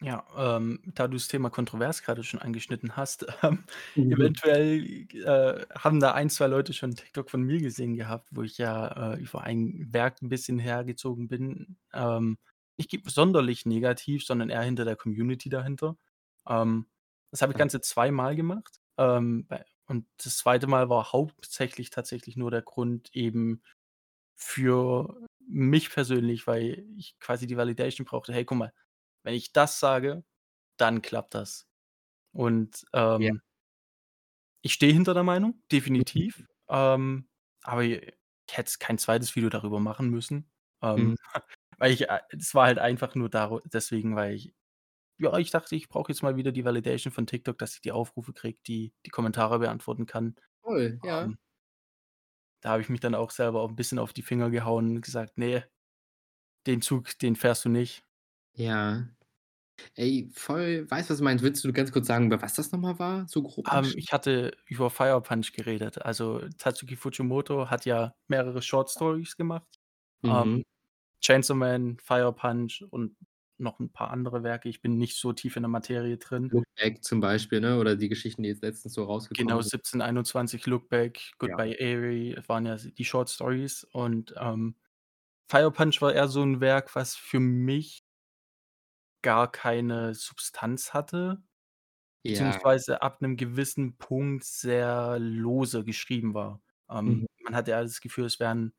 [0.00, 3.64] Ja, ähm, da du das Thema kontrovers grade schon angeschnitten hast, ähm,
[3.96, 4.34] Mhm.
[4.34, 4.84] eventuell,
[5.14, 9.12] äh, haben da 1, 2 Leute schon TikTok von mir gesehen gehabt, wo ich ja,
[9.14, 11.76] äh, über ein Werk 'n bisschen hergezogen bin.
[11.92, 12.38] Ähm,
[12.78, 15.96] nicht sonderlich negativ, sondern eher hinter der Community dahinter.
[16.48, 16.86] Ähm,
[17.30, 18.80] das habe ich ganze zweimal gemacht.
[18.98, 19.46] Ähm,
[19.86, 20.66] und das 2.
[20.66, 23.62] Mal war hauptsächlich tatsächlich nur der Grund eben
[24.36, 28.74] für mich persönlich, weil ich quasi die Validation brauchte: „Hey, guck mal,
[29.24, 30.24] wenn ich das sage,
[30.78, 31.68] dann klappt das.“
[32.32, 33.40] Und, ähm
[34.64, 35.60] ich stehe hinter der Meinung,
[35.98, 36.22] Mhm.
[36.22, 37.28] definitiv, ähm,
[37.62, 38.14] aber ich
[38.50, 39.34] hätte kein 2.
[39.34, 40.50] Video darüber machen müssen,
[40.94, 41.12] Mhm.
[41.12, 41.16] ähm,
[41.78, 43.28] weil ich, äh es war halt einfach nur
[43.72, 44.54] deswegen, weil ich
[45.22, 47.92] ja, ich dachte, ich brauche jetzt mal wieder die Validation von TikTok, dass ich die
[47.92, 50.36] Aufrufe kriege, die die Kommentare beantworten kann.
[50.64, 51.28] Toll, ja.
[51.28, 51.38] Ähm
[52.62, 55.00] da habe ich mich dann auch selber auch 'n bisschen auf die Finger gehauen und
[55.02, 55.64] gesagt: „Ne,
[56.66, 58.04] den Zug, den fährst du nicht.“
[58.54, 59.08] Ja.
[59.96, 61.44] Ey, voll weiß, was du meinst.
[61.44, 63.96] Willst du ganz kurz sagen, über was das noch mal war, so grob Ähm, umschrieben?
[63.96, 66.02] ich hatte über Fire Punch geredet.
[66.04, 69.80] Also, Tatsuki Fujimoto hat ja mehrere Short Stories gemacht.
[70.22, 70.52] Mhm.
[70.52, 70.64] Ähm,
[71.22, 73.16] Chainsaw Man, Fire Punch und
[73.62, 74.68] noch 'n paar andere Werke.
[74.68, 76.52] Ich bin nicht so tief in der Materie drin.
[76.52, 79.04] Look Back zum Beispiel, ne, oder die Geschichten, die jetzt letztens so
[79.36, 79.72] Genau, rausgekommen sind.
[79.72, 81.56] 1721, Look Back, Ja.
[81.56, 84.76] Goodbye Eri waren ja die Short Stories und, ähm,
[85.50, 88.00] Fire Punch war eher so 'n Werk, was für mich
[89.24, 91.44] gar keine Substanz hatte,
[92.24, 92.62] Ja.
[92.62, 96.62] beziehungsweise ab 'nem gewissen Punkt sehr lose geschrieben war.
[97.06, 97.26] Mhm.
[97.28, 98.74] Ähm, man hatte eher das Gefühl, es wäre 'n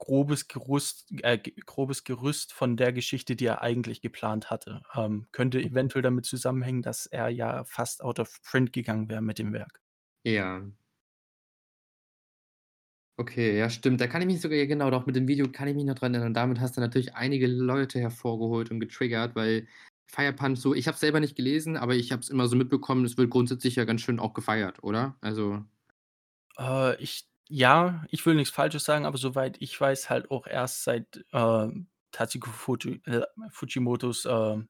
[0.00, 4.82] grobes Gerüst äh, grobes Gerüst von der Geschichte, die er eigentlich geplant hatte.
[4.96, 5.70] Ähm, könnte Mhm.
[5.70, 9.80] eventuell damit zusammenhängen, dass er ja fast out of print gegangen wäre mit dem Werk.
[10.24, 10.62] Ja.
[13.18, 14.00] Okay, ja, stimmt.
[14.00, 15.94] Da kann ich mich sogar ja, genau, doch mit dem Video kann ich mich noch
[15.94, 16.32] dran erinnern.
[16.32, 19.66] Damit hast du natürlich einige Leute hervorgeholt und getriggert, weil
[20.06, 22.56] Fire Punch so ich habe es selber nicht gelesen, aber ich habe es immer so
[22.56, 25.16] mitbekommen, es wird grundsätzlich ja ganz schön auch gefeiert, oder?
[25.20, 25.64] Also
[26.58, 30.84] Äh, ich ja, ich will nix Falsches sagen, aber soweit ich weiß, halt auch erst
[30.84, 34.68] seit, ähm, Tatsuki Fuji äh, Fujimotos, ähm,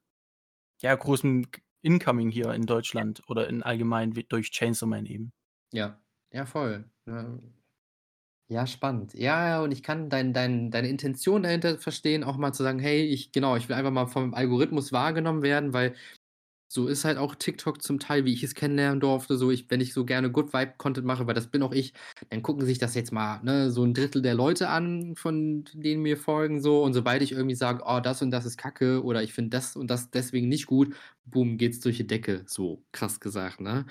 [0.83, 1.47] ja, großem
[1.83, 2.67] Incoming hier in.
[2.67, 5.33] Deutschland oder in allgemein durch Chainsaw Man eben.
[5.73, 6.01] Ja,
[6.33, 6.91] ja, voll.
[7.07, 7.55] Ähm,
[8.49, 9.15] ja, spannend.
[9.15, 12.79] Ja, ja, und ich kann dein dein deine Intention dahinter verstehen, auch mal zu sagen:
[12.81, 15.97] „Hey, ich genau, ich will einfach mal vom Algorithmus wahrgenommen werden“, weil
[16.73, 19.81] so ist halt auch TikTok zum Teil, wie ich es kennenlernen durfte, so ich wenn
[19.81, 21.93] ich so gerne Good Vibe Content mache, weil das bin auch ich,
[22.31, 26.17] dann gucken sich das jetzt mal, ne, so 1/3 der Leute an, von denen mir
[26.17, 26.83] folgen so.
[26.85, 29.77] Und sobald ich irgendwie sage: „Oh, das und das ist Kacke“ oder „Ich finde das
[29.77, 33.87] und das deswegen nicht gut“, boom, geht's durch die Decke, so krass gesagt, ne?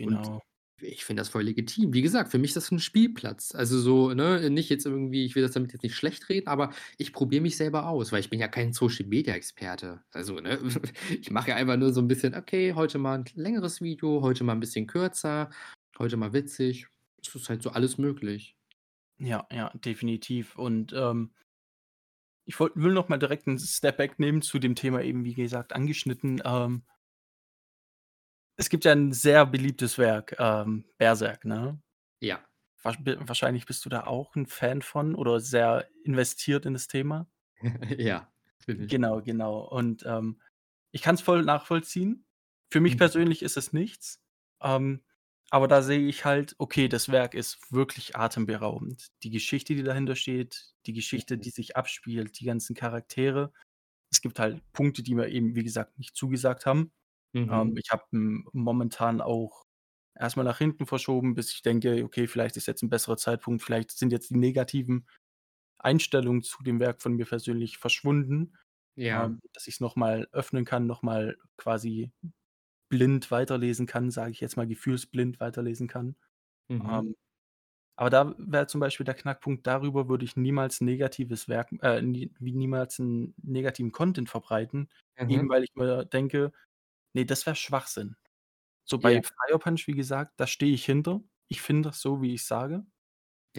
[0.00, 0.40] Und Genau.
[0.80, 1.92] Ich finde das voll legitim.
[1.94, 3.54] Wie gesagt, für mich ist das 'n Spielplatz.
[3.54, 7.12] Also so, ne, nicht jetzt irgendwie ich will das damit jetzt nicht schlechtreden, aber ich
[7.12, 10.02] probiere mich selber aus, weil ich bin ja kein Social-Media-Experte.
[10.12, 10.58] Also, ne,
[11.20, 14.44] ich mache ja einfach nur so 'n bisschen: „Okay, heute mal 'n längeres Video, heute
[14.44, 15.50] mal 'n bisschen kürzer,
[15.98, 16.86] heute mal witzig.“
[17.20, 18.54] es ist halt so alles möglich.
[19.20, 20.56] Ja, ja, definitiv.
[20.56, 21.30] Und, ähm
[22.48, 25.34] ich wollt will noch mal direkt 'n Step Back nehmen zu dem Thema eben, wie
[25.34, 26.40] gesagt, angeschnitten.
[26.44, 26.82] Ähm
[28.58, 31.80] es gibt ja 'n sehr beliebtes Werk, ähm, Berserk, ne?
[32.22, 32.48] Ja.
[32.84, 37.28] Wahrscheinlich bist du da auch 'n Fan von oder sehr investiert in das Thema?
[37.98, 38.32] Ja,
[38.66, 38.98] bin ich.
[38.98, 39.60] Genau, genau.
[39.68, 40.40] Und, ähm,
[40.92, 42.26] ich kann's voll nachvollziehen.
[42.72, 42.98] Für mich Mhm.
[42.98, 44.22] persönlich ist es nichts,
[44.62, 45.04] ähm,
[45.50, 49.08] aber da sehe ich halt, okay, das Werk ist wirklich atemberaubend.
[49.22, 51.38] Die Geschichte, die dahinter steht, die Geschichte, Mhm.
[51.38, 53.52] die sich abspielt, die ganzen Charaktere.
[54.12, 56.92] Es gibt halt Punkte, die mir eben, wie gesagt, nicht zugesagt haben.
[57.50, 57.78] Ähm, Mhm.
[57.78, 59.64] ich habe, momentan auch
[60.14, 63.62] erst mal nach hinten verschoben, bis ich denke: „Okay, vielleicht ist jetzt 'n besserer Zeitpunkt.
[63.62, 65.08] Vielleicht sind jetzt die negativen
[65.78, 68.56] Einstellungen zu dem Werk von mir persönlich verschwunden“,
[68.96, 69.28] Ja.
[69.28, 72.12] ähm, dass ich's noch mal öffnen kann, noch mal quasi
[72.90, 76.16] blind weiterlesen kann, sage ich jetzt mal, gefühlsblind weiterlesen kann.
[76.70, 77.00] Mhm.
[77.00, 77.16] Ähm,
[77.96, 82.34] aber da wäre zum Beispiel der Knackpunkt, darüber würde ich niemals negatives Werk äh, nie
[82.40, 84.90] wie niemals 'n negativen Content verbreiten,
[85.26, 85.50] eben Mhm.
[85.50, 86.52] weil ich mir denke:
[87.14, 88.16] „Ne, das wäre Schwachsinn.“
[88.84, 89.00] So Ja.
[89.00, 91.22] bei Fire Punch, wie gesagt, da stehe ich hinter.
[91.48, 92.86] Ich finde das so, wie ich's sage.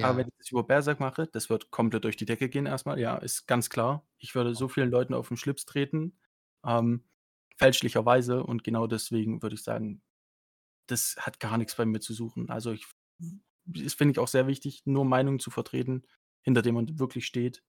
[0.02, 0.30] Aber wenn Ja.
[0.30, 3.18] ich das über Berserk mache, das wird komplett durch die Decke gehen erst mal, ja,
[3.18, 4.08] ist ganz klar.
[4.20, 6.20] Ich würde so vielen Leuten auf 'n Schlips treten,
[6.66, 7.06] ähm,
[7.58, 10.04] fälschlicherweise und genau deswegen würde ich sagen,
[10.88, 12.50] das hat gar nix bei mir zu suchen.
[12.52, 12.86] Also, ich
[13.66, 16.04] das finde ich auch sehr wichtig, nur Meinungen zu vertreten,
[16.44, 17.62] hinter denen man wirklich steht.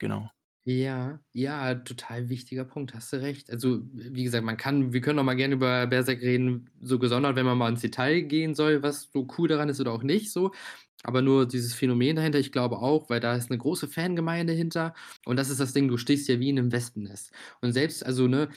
[0.00, 0.32] Genau.
[0.66, 3.50] Ja, ja, total wichtiger Punkt, hast du recht.
[3.50, 7.34] Also, wie gesagt, man kann wir können auch mal gerne über Berserk reden, so gesondert,
[7.34, 10.30] wenn man mal ins Detail gehen soll, was so cool daran ist oder auch nicht
[10.30, 10.52] so.
[11.04, 14.94] Aber nur dieses Phänomen dahinter, ich glaube auch, weil da ist 'ne große Fangemeinde hinter
[15.26, 17.32] und das ist das Ding, du stichst ja wie in 'nem Wespennest.
[17.60, 18.48] Und selbst also, ne,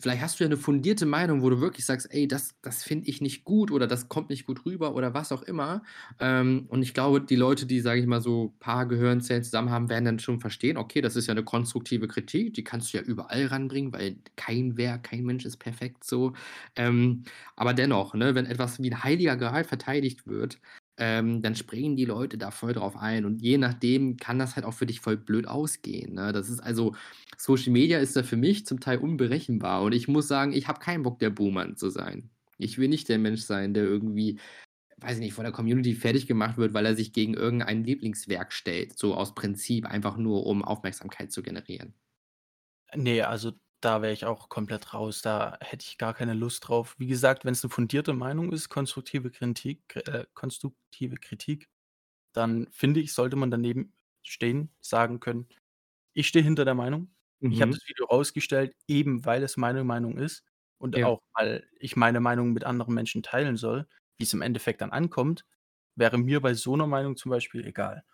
[0.00, 3.08] vielleicht hast du ja 'ne fundierte Meinung, wo du wirklich sagst: „Ey, das das finde
[3.08, 5.82] ich nicht gut oder das kommt nicht gut rüber“ oder was auch immer.
[6.20, 9.88] Ähm, und ich glaube, die Leute, die, sage ich mal, so paar Gehirnzellen zusammen haben,
[9.88, 13.02] werden dann schon verstehen: „Okay, das ist ja 'ne konstruktive Kritik, die kannst du ja
[13.04, 16.34] überall ranbringen, weil kein Werk, kein Mensch ist perfekt so.“
[16.76, 17.22] Ähm,
[17.56, 20.58] aber dennoch, ne, wenn etwas wie 'n heiliger Gral verteidigt wird,
[20.96, 24.64] ähm, dann springen die Leute da voll drauf ein und je nachdem kann das halt
[24.64, 26.32] auch für dich voll blöd ausgehen, ne?
[26.32, 26.94] Das ist also
[27.36, 30.80] Social Media ist da für mich zum Teil unberechenbar und ich muss sagen, ich habe
[30.80, 32.30] keinen Bock, der Buhmann zu sein.
[32.58, 34.38] Ich will nicht der Mensch sein, der irgendwie,
[34.98, 38.98] weiß ich nicht, von der Community fertiggemacht wird, weil er sich gegen irgendein Lieblingswerk stellt,
[38.98, 41.94] so aus Prinzip, einfach nur, um Aufmerksamkeit zu generieren.
[42.94, 43.52] Ne, also
[43.84, 45.22] da wäre ich auch komplett raus.
[45.22, 46.94] Da hätte ich gar keine Lust drauf.
[46.98, 51.68] Wie gesagt, wenn's 'ne fundierte Meinung ist, konstruktive Kritik äh, konstruktive Kritik,
[52.34, 55.48] dann finde ich, sollte man daneben stehen, sagen können:
[56.14, 57.14] „Ich stehe hinter der Meinung.
[57.48, 57.76] Ich habe Mhm.
[57.76, 60.44] das Video rausgestellt, eben weil es meine Meinung ist
[60.78, 61.04] und Ja.
[61.04, 65.46] auch, weil ich meine Meinung mit anderen Menschen teilen soll.“ Wie's im Endeffekt dann ankommt,
[65.96, 68.04] wäre mir bei so 'ner Meinung zum Beispiel egal.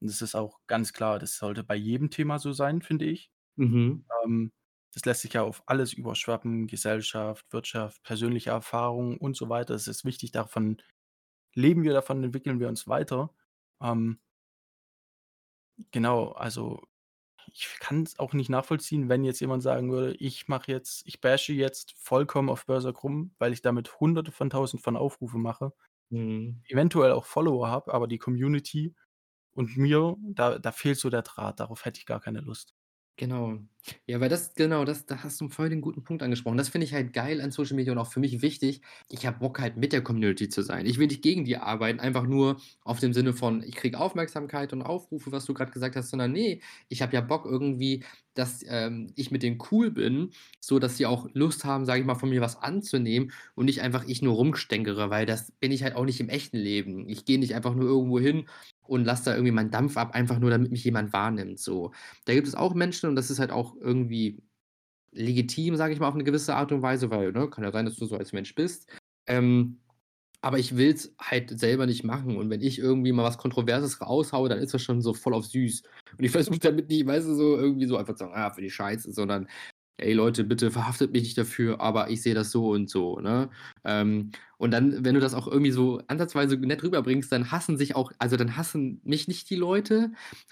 [0.00, 3.30] Und das ist auch ganz klar, das sollte bei jedem Thema so sein, finde ich.
[3.58, 4.04] Mhm.
[4.24, 4.52] Ähm,
[4.94, 9.74] das lässt sich ja auf alles überschwappen, Gesellschaft, Wirtschaft, persönliche Erfahrungen und so weiter.
[9.74, 10.82] Es ist wichtig, davon
[11.54, 13.30] leben wir, davon entwickeln wir uns weiter.
[13.82, 14.20] Ähm
[15.92, 16.82] Genau, also
[17.52, 21.52] ich kann's auch nicht nachvollziehen, wenn jetzt jemand sagen würde: „Ich mache jetzt ich bashe
[21.52, 25.72] jetzt vollkommen auf Berserk rum, weil ich damit Hunderte von Tausend von Aufrufe mache,
[26.10, 26.64] Mhm.
[26.68, 28.94] eventuell auch Follower habe, aber die Community
[29.54, 32.74] und mir, da da fehlt so der Draht, darauf hätte ich gar keine Lust.“
[33.16, 33.58] Genau.
[34.06, 36.56] Ja, weil das genau, das da hast du voll den guten Punkt angesprochen.
[36.56, 38.80] Das finde ich halt geil an Social Media und auch für mich wichtig.
[39.08, 40.86] Ich habe Bock halt mit der Community zu sein.
[40.86, 44.72] Ich will nicht gegen die arbeiten, einfach nur auf dem Sinne von, ich kriege Aufmerksamkeit
[44.72, 48.64] und Aufrufe, was du grad gesagt hast, sondern ne, ich habe ja Bock irgendwie, dass,
[48.66, 52.30] ähm, ich mit denen cool bin, sodass sie auch Lust haben, sage ich mal, von
[52.30, 56.04] mir was anzunehmen und nicht einfach ich nur rumstänkere, weil das bin ich halt auch
[56.04, 57.08] nicht im echten Leben.
[57.08, 58.46] Ich gehe nicht einfach nur irgendwo hin
[58.82, 61.92] und lasse da irgendwie meinen Dampf ab, einfach nur, damit mich jemand wahrnimmt, so.
[62.26, 64.42] Da gibt es auch Menschen und das ist halt auch irgendwie
[65.12, 67.86] legitim, sage ich mal, auf 'ne gewisse Art und Weise, weil, ne, kann ja sein,
[67.86, 68.88] dass du so als Mensch bist.
[69.28, 69.80] Ähm,
[70.42, 74.48] aber ich will's halt selber nicht machen und wenn ich irgendwie mal was Kontroverses raushaue,
[74.50, 75.82] dann ist das schon so voll auf süß.
[76.18, 78.62] Und ich versuche damit nicht, weißt du, so irgendwie so einfach zu sagen: „Ah, für
[78.62, 79.48] die Scheiße“, sondern:
[80.00, 83.48] „Ey Leute, bitte verhaftet mich nicht dafür, aber ich sehe das so und so“, ne?
[83.84, 87.94] Ähm, und dann, wenn du das auch irgendwie so ansatzweise nett rüberbringst, dann hassen sich
[87.94, 90.10] auch also, dann hassen mich nicht die Leute,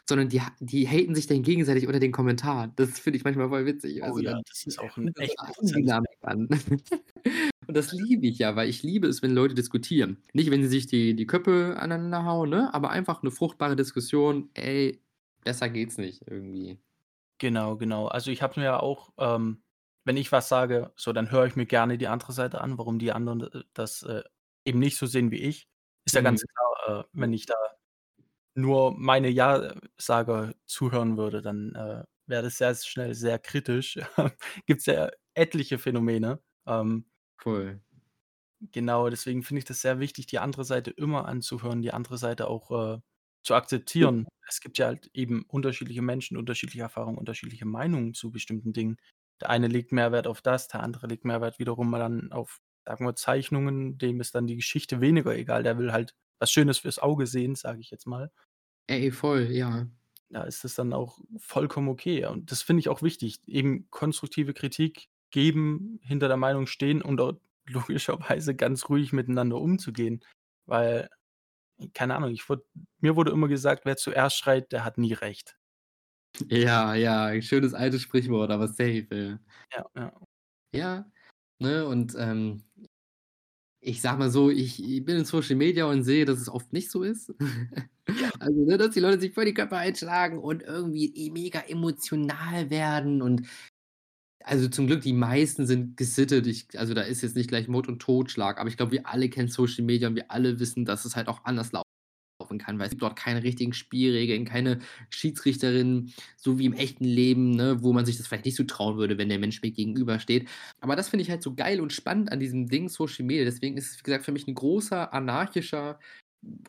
[0.09, 2.73] sondern die die haten sich dann gegenseitig unter den Kommentaren.
[2.77, 4.05] Das finde ich manchmal voll witzig.
[4.05, 6.49] Oh Also, ja, das ist auch 'n nimmt das so echt Eigendynamik an.
[7.69, 10.19] Und das liebe ich ja, weil ich liebe es, wenn Leute diskutieren.
[10.33, 14.51] Nicht, wenn sie sich die die Köpfe aneinander hauen, ne, aber einfach 'ne fruchtbare Diskussion.
[14.55, 15.01] Ey,
[15.45, 16.83] besser geht's nicht irgendwie.
[17.41, 18.07] Genau, genau.
[18.09, 19.63] Also, ich habe mir ja auch, ähm
[20.05, 22.99] wenn ich was sage, so, dann höre ich mir gerne die andere Seite an, warum
[22.99, 24.25] die anderen, äh, das, äh,
[24.65, 25.69] eben nicht so sehen wie ich.
[26.05, 26.25] Ist ja Mhm.
[26.25, 27.55] ganz klar, äh, wenn ich da
[28.55, 33.99] nur meine Ja-Sager zuhören würde, dann, äh, wäre das sehr schnell sehr kritisch.
[34.67, 36.41] Gibt's ja etliche Phänomene.
[36.67, 37.07] Ähm
[37.39, 37.83] Voll.
[38.73, 42.47] Genau, deswegen finde ich das sehr wichtig, die andere Seite immer anzuhören, die andere Seite
[42.49, 43.01] auch, äh,
[43.43, 44.29] zu akzeptieren.
[44.49, 48.99] Es gibt ja halt eben unterschiedliche Menschen, unterschiedliche Erfahrungen, unterschiedliche Meinungen zu bestimmten Dingen.
[49.41, 52.33] Der eine legt mehr Wert auf das, der andere legt mehr Wert wiederum mal dann
[52.33, 55.63] auf, sagen wir, Zeichnungen, dem ist dann die Geschichte weniger egal.
[55.63, 58.31] Der will halt was Schönes fürs Auge sehen, sage ich jetzt mal.
[58.87, 59.87] Ey, voll, ja.
[60.31, 62.25] Da ist es dann auch vollkommen okay.
[62.27, 67.21] Und das finde ich auch wichtig, eben konstruktive Kritik geben, hinter der Meinung stehen und
[67.21, 67.35] auch
[67.67, 70.25] logischerweise ganz ruhig miteinander umzugehen.
[70.67, 71.09] Weil,
[71.95, 72.65] keine Ahnung, ich wurde
[73.01, 75.57] mir wurde immer gesagt: „Wer zuerst schreit, der hat nie recht.“
[76.49, 79.39] Ja, ja, schönes altes Sprichwort, aber safe, ja.
[79.71, 80.13] Ja, ja.
[80.75, 81.11] Ja,
[81.61, 82.65] ne, und, ähm
[83.85, 86.73] ich sage mal so, ich ich bin in Social Media und sehe, dass es oft
[86.73, 87.33] nicht so ist.
[88.41, 93.23] Also, ne, dass die Leute sich voll die Köpfe einschlagen und irgendwie mega emotional werden
[93.23, 93.47] und
[94.45, 96.47] also, zum Glück, die meisten sind gesittet.
[96.47, 99.29] Ich also, da ist jetzt nicht gleich Mord und Totschlag, aber ich glaube, wir alle
[99.29, 101.85] kennen Social Media und wir alle wissen, dass es halt auch anders laufen
[102.59, 107.53] kann, weil es gibt dort keine richtigen Spielregeln, keine Schiedsrichterin, so wie im echten Leben,
[107.53, 110.49] ne, wo man sich das vielleicht nicht so trauen würde, wenn der Mensch mir gegenübersteht.
[110.81, 113.45] Aber das finde ich halt so geil und spannend an diesem Ding Social Media.
[113.45, 115.99] Deswegen ist es, wie gesagt, für mich 'n großer anarchischer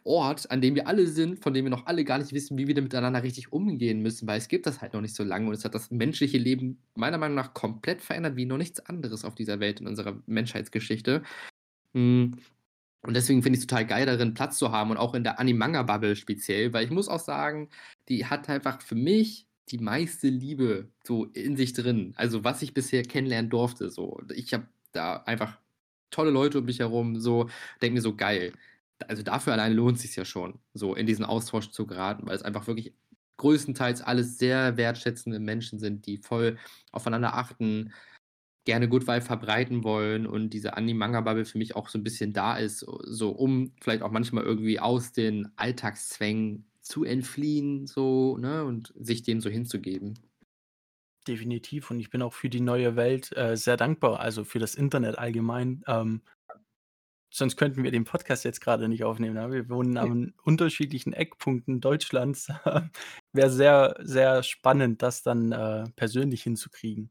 [0.04, 2.68] Ort, an dem wir alle sind, von dem wir noch alle gar nicht wissen, wie
[2.68, 5.54] wir miteinander richtig umgehen müssen, weil es gibt das halt noch nicht so lange und
[5.54, 9.34] es hat das menschliche Leben meiner Meinung nach komplett verändert wie noch nichts anderes auf
[9.36, 11.24] dieser Welt in unserer Menschheitsgeschichte.
[11.96, 12.36] Hm,
[13.04, 16.16] und deswegen finde ich's total geil, darin Platz zu haben und auch in der Anime-Manga-Bubble
[16.16, 17.70] speziell, weil ich muss auch sagen,
[18.10, 22.14] die hat einfach für mich die meiste Liebe so in sich drin.
[22.18, 24.22] Also, was ich bisher kennenlernen durfte so.
[24.36, 25.60] Ich habe da einfach
[26.12, 27.50] tolle Leute um mich herum, so,
[27.82, 28.54] denke mir so: „Geil.“
[29.10, 32.44] Also, dafür alleine lohnt sich's ja schon, so in diesen Austausch zu geraten, weil es
[32.44, 32.96] einfach wirklich
[33.38, 36.58] größtenteils alles sehr wertschätzende Menschen sind, die voll
[36.92, 37.92] aufeinander achten,
[38.66, 42.58] gerne Good Vibe verbreiten wollen und diese Anime-Manga-Bubble für mich auch so 'n bisschen da
[42.58, 48.94] ist, so um vielleicht auch manchmal irgendwie aus den Alltagszwängen zu entfliehen so, ne, und
[49.00, 50.16] sich dem so hinzugeben.
[51.28, 54.76] Definitiv und ich bin auch für die neue Welt, äh, sehr dankbar, also, für das
[54.76, 55.82] Internet allgemein.
[55.88, 56.22] Ähm
[57.34, 59.52] sonst könnten wir den Podcast jetzt grade nicht aufnehmen, ne?
[59.52, 62.48] Wir wohnen an unterschiedlichen Eckpunkten Deutschlands.
[63.34, 67.10] Wäre sehr, sehr spannend, das dann, äh, persönlich hinzukriegen.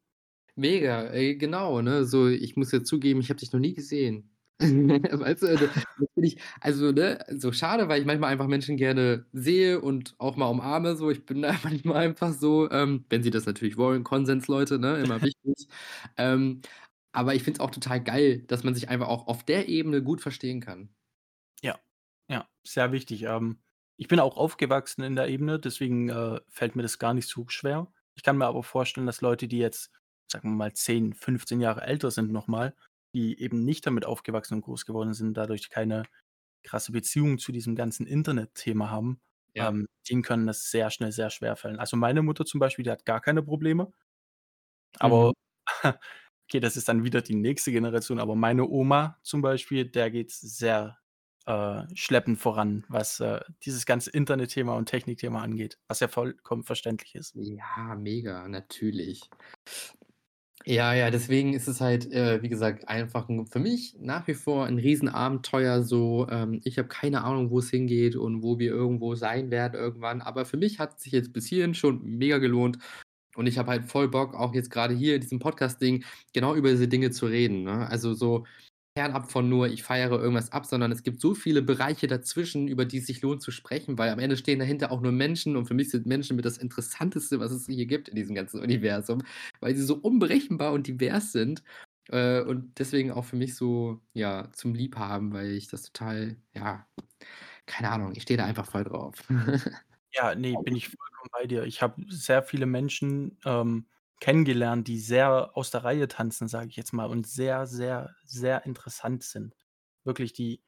[0.55, 2.05] Mega, ey, genau, ne?
[2.05, 4.31] So, ich muss ja zugeben, ich habe dich noch nie gesehen.
[4.63, 9.81] Weißt du, finde ich also, ne, so schade, weil ich manchmal einfach Menschen gerne sehe
[9.81, 11.11] und auch mal umarme so.
[11.11, 14.99] Ich bin da manchmal einfach so, ähm wenn sie das natürlich wollen, Konsens, Leute, ne,
[15.03, 15.69] immer wichtig.
[16.17, 16.61] Ähm,
[17.13, 20.03] aber ich finde es auch total geil, dass man sich einfach auch auf der Ebene
[20.03, 20.95] gut verstehen kann.
[21.63, 21.79] Ja,
[22.29, 23.23] ja, sehr wichtig.
[23.25, 23.63] Ähm,
[23.97, 27.47] ich bin auch aufgewachsen in der Ebene, deswegen, äh, fällt mir das gar nicht so
[27.49, 27.93] schwer.
[28.15, 29.91] Ich kann mir aber vorstellen, dass Leute, die jetzt,
[30.31, 32.75] sagen wir mal 10, 15 Jahre älter sind noch mal,
[33.15, 36.05] die eben nicht damit aufgewachsen und groß geworden sind, dadurch keine
[36.65, 39.21] krasse Beziehung zu diesem ganzen Internetthema haben,
[39.55, 39.69] Ja.
[39.69, 41.79] ähm, denen können das sehr schnell sehr schwerfallen.
[41.81, 43.93] Also, meine Mutter zum Beispiel, die hat gar keine Probleme.
[44.99, 45.35] Aber Mhm.
[46.49, 50.41] okay, das ist dann wieder die nächste Generation, aber meine Oma zum Beispiel, der geht's
[50.41, 50.99] sehr,
[51.47, 57.15] äh, schleppend voran, was, äh, dieses ganze Internetthema und Technikthema angeht, was ja vollkommen verständlich
[57.15, 57.35] ist.
[57.35, 59.29] Ja, mega, natürlich.
[60.65, 64.35] Ja, ja, deswegen ist es halt, äh, wie gesagt, einfach 'n für mich nach wie
[64.35, 66.29] vor 'n Riesenabenteuer so.
[66.31, 70.45] Ähm, ich habe keine Ahnung, wo's hingeht und wo wir irgendwo sein werden irgendwann, aber
[70.45, 72.79] für mich hat's sich jetzt bis hierhin schon mega gelohnt
[73.37, 76.71] und ich habe halt voll Bock, auch jetzt grade hier in diesem Podcast-Ding genau über
[76.71, 77.87] diese Dinge zu reden, ne?
[77.89, 78.47] Also, so
[78.97, 82.85] fernab von nur: „Ich feiere irgendwas ab“, sondern es gibt so viele Bereiche dazwischen, über
[82.85, 85.67] die es sich lohnt zu sprechen, weil am Ende stehen dahinter auch nur Menschen und
[85.67, 89.23] für mich sind Menschen mit das Interessanteste, was es hier gibt in diesem ganzen Universum,
[89.61, 91.63] weil sie so unberechenbar und divers sind,
[92.11, 96.87] äh, und deswegen auch für mich so, ja, zum Liebhaben, weil ich das total ja,
[97.67, 99.17] keine Ahnung, ich stehe da einfach voll drauf.
[100.15, 101.65] Ja, ne, bin ich vollkommen bei dir.
[101.65, 103.89] Ich habe sehr viele Menschen, ähm,
[104.21, 108.67] kennengelernt, die sehr aus der Reihe tanzen, sage ich jetzt mal, und sehr, sehr, sehr
[108.67, 109.57] interessant sind.
[110.05, 110.63] Wirklich, die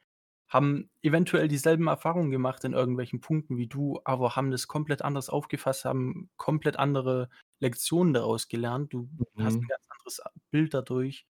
[0.49, 5.29] haben eventuell dieselben Erfahrungen gemacht in irgendwelchen Punkten wie du, aber haben das komplett anders
[5.29, 7.29] aufgefasst, haben komplett andere
[7.59, 8.93] Lektionen daraus gelernt.
[8.93, 9.69] Du hast 'n Mhm.
[9.69, 10.21] ganz anderes
[10.51, 11.27] Bild dadurch.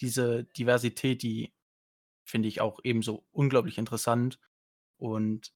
[0.00, 1.52] Diese Diversität, die
[2.24, 4.40] finde ich auch ebenso unglaublich interessant
[4.98, 5.54] und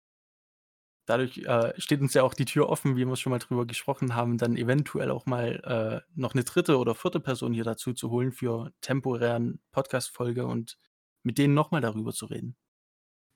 [1.11, 4.15] dadurch, äh, steht uns ja auch die Tür offen, wie wir schon mal drüber gesprochen
[4.17, 6.79] haben, dann eventuell auch mal, äh, noch 'ne 3.
[6.79, 7.21] oder 4.
[7.21, 10.79] Person hier dazu zu holen für temporären Podcast-Folge und
[11.23, 12.57] mit denen noch mal darüber zu reden.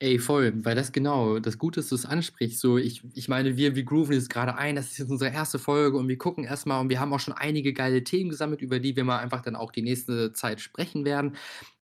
[0.01, 2.59] Ey, voll, weil das genau das gut, dass du's ansprichst.
[2.59, 4.75] So, ich ich meine, wir wir grooven jetzt grade ein.
[4.75, 5.57] Das ist jetzt unsere 1.
[5.57, 8.61] Folge und wir gucken erst mal und wir haben auch schon einige geile Themen gesammelt,
[8.61, 11.37] über die wir mal einfach dann auch die nächste Zeit sprechen werden.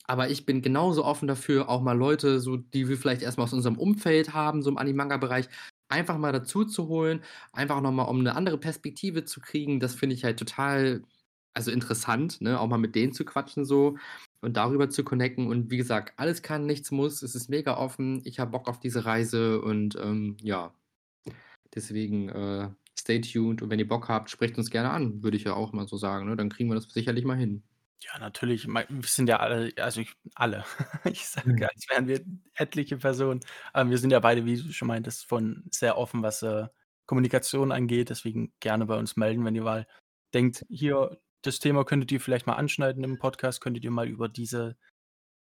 [0.06, 3.46] Aber ich bin genauso offen dafür, auch mal Leute, so die wir vielleicht erst mal
[3.46, 5.48] aus unserem Umfeld haben, so im Anime-Manga-Bereich,
[5.94, 7.22] einfach mal dazuzuholen,
[7.54, 9.80] einfach noch mal, um 'ne andere Perspektive zu kriegen.
[9.80, 11.04] Das finde ich halt total
[11.56, 13.98] also, interessant, ne, auch mal mit denen zu quatschen so
[14.42, 15.48] und darüber zu connecten.
[15.48, 17.22] Und wie gesagt, alles kann, nichts muss.
[17.24, 18.22] Es ist mega offen.
[18.26, 20.74] Ich habe Bock auf diese Reise und, ähm, ja.
[21.76, 22.70] Deswegen, äh,
[23.00, 25.74] stay tuned und wenn ihr Bock habt, sprecht uns gerne an, würde ich ja auch
[25.74, 26.36] mal so sagen, ne?
[26.38, 27.64] Dann kriegen wir das sicherlich mal hin.
[28.06, 28.68] Ja, natürlich.
[28.68, 30.66] Mei wir sind ja alle also, ich alle.
[31.18, 31.70] Ich sage, Mhm.
[31.70, 32.22] als wären wir
[32.56, 33.40] etliche Personen.
[33.72, 36.68] Aber wir sind ja beide, wie du schon meintest, von sehr offen, was, äh,
[37.06, 38.10] Kommunikation angeht.
[38.10, 39.88] Deswegen gerne bei uns melden, wenn ihr mal
[40.34, 43.62] denkt: „Hier, das Thema könntet ihr vielleicht mal anschneiden im Podcast.
[43.62, 44.78] Könntet ihr mal über diese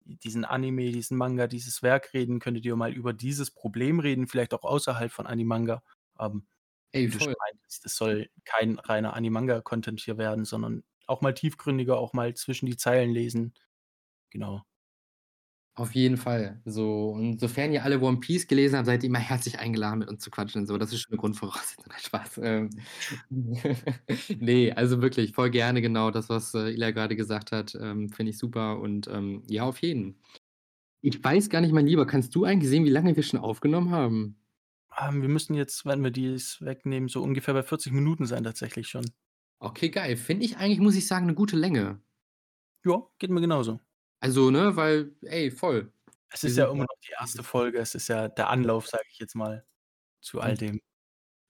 [0.05, 2.39] diesen Anime, diesen Manga, dieses Werk reden?
[2.39, 5.83] Könntet ihr mal über dieses Problem reden, vielleicht auch außerhalb von Ani-Manga?“
[6.19, 6.47] Ähm,
[6.93, 7.35] Ey, wie du schon voll.
[7.39, 12.65] meintest, es soll kein reiner Ani-Manga-Content hier werden, sondern auch mal tiefgründiger, auch mal zwischen
[12.67, 13.53] die Zeilen lesen.
[14.31, 14.63] Genau.
[15.77, 16.61] Auf jeden Fall.
[16.65, 20.07] So, und sofern ihr alle One Piece gelesen habt, seid ihr immer herzlich eingeladen, mit
[20.07, 20.77] uns zu quatschen, so.
[20.77, 21.91] Das ist schon 'ne Grundvoraussetzung.
[21.97, 22.39] Spaß.
[22.43, 22.69] Ähm,
[24.39, 28.29] ne, also, wirklich voll gerne genau das, was, äh, Ilja grade gesagt hat, ähm, finde
[28.31, 30.19] ich super und, ähm, ja, auf jeden.
[31.01, 33.91] Ich weiß gar nicht, mein Lieber, kannst du eigentlich sehen, wie lange wir schon aufgenommen
[33.91, 34.37] haben?
[34.99, 38.87] Ähm, wir müssen jetzt, wenn wir dies wegnehmen, so ungefähr bei 40 Minuten sein tatsächlich
[38.89, 39.05] schon.
[39.63, 40.17] Okay, geil.
[40.17, 42.01] Finde ich eigentlich, muss ich sagen, 'ne gute Länge.
[42.85, 43.79] Ja, geht mir genauso.
[44.23, 45.91] Also, ne, weil ey, voll.
[46.31, 47.43] Es ist ja immer noch die 1.
[47.43, 47.77] Folge.
[47.79, 49.65] Es ist ja der Anlauf, sage ich jetzt mal,
[50.21, 50.79] zu all dem.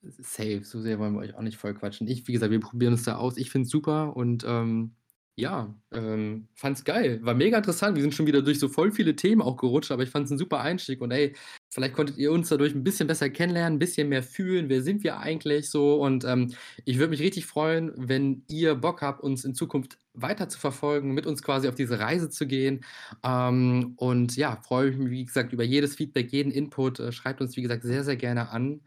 [0.04, 2.08] Safe, so sehr wollen wir euch auch nicht vollquatschen.
[2.08, 3.38] Ich wie gesagt, wir probieren uns da aus.
[3.38, 4.96] Ich finde es super und, ähm,
[5.36, 7.20] ja, ähm, fand es geil.
[7.24, 7.96] War mega interessant.
[7.96, 10.32] Wir sind schon wieder durch so voll viele Themen auch gerutscht, aber ich fand es
[10.32, 11.36] 'n super Einstieg und ey,
[11.74, 14.70] vielleicht konntet ihr uns dadurch 'n bisschen besser kennenlernen, 'n bisschen mehr fühlen.
[14.70, 15.96] Wer sind wir eigentlich so?
[16.02, 16.54] Und, ähm,
[16.86, 21.42] ich würde mich richtig freuen, wenn ihr Bock habt, uns in Zukunft weiterzuverfolgen, mit uns
[21.42, 22.86] quasi auf diese Reise zu gehen.
[23.24, 27.00] Ähm, und ja, freue ich mich, wie gesagt, über jedes Feedback, jeden Input.
[27.00, 28.82] Äh, schreibt uns, wie gesagt, sehr, sehr gerne an.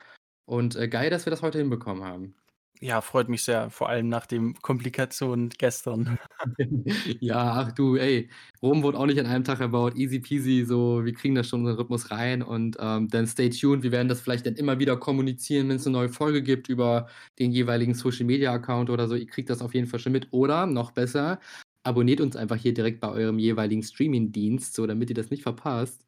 [0.44, 2.36] Und, äh, geil, dass wir das heute hinbekommen haben.
[2.82, 6.18] Ja, freut mich sehr, vor allem nach den Komplikationen gestern.
[7.20, 8.28] Ja, ach du, ey,
[8.62, 9.96] Rom wurde auch nicht an einem Tag erbaut.
[9.96, 13.82] Easy peasy, so, wir kriegen da schon unseren Rhythmus rein und, ähm, dann stay tuned.
[13.82, 17.08] Wir werden das vielleicht dann immer wieder kommunizieren, wenn's 'ne neue Folge gibt über
[17.38, 19.14] den jeweiligen Social-Media-Account oder so.
[19.14, 20.28] Ihr kriegt das auf jeden Fall schon mit.
[20.32, 21.40] Oder noch besser,
[21.82, 26.04] abonniert uns einfach hier direkt bei eurem jeweiligen Streamingdienst, so, damit ihr das nicht verpasst.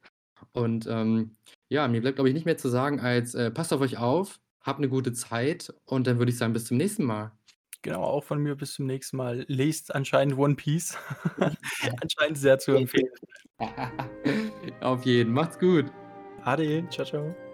[0.52, 1.36] Und, ähm,
[1.70, 4.40] ja, mir bleibt, glaube ich, nicht mehr zu sagen als, äh, passt auf euch auf,
[4.62, 7.32] habt 'ne gute Zeit und dann würde ich sagen, bis zum nächsten Mal.
[7.82, 9.44] Genau, auch von mir bis zum nächsten Mal.
[9.48, 10.98] Lest anscheinend One Piece.
[12.02, 13.12] Anscheinend sehr zu empfehlen.
[14.80, 15.32] Auf jeden.
[15.32, 15.86] Macht's gut.
[16.44, 16.86] Ade.
[16.90, 17.47] Tschau, tschau.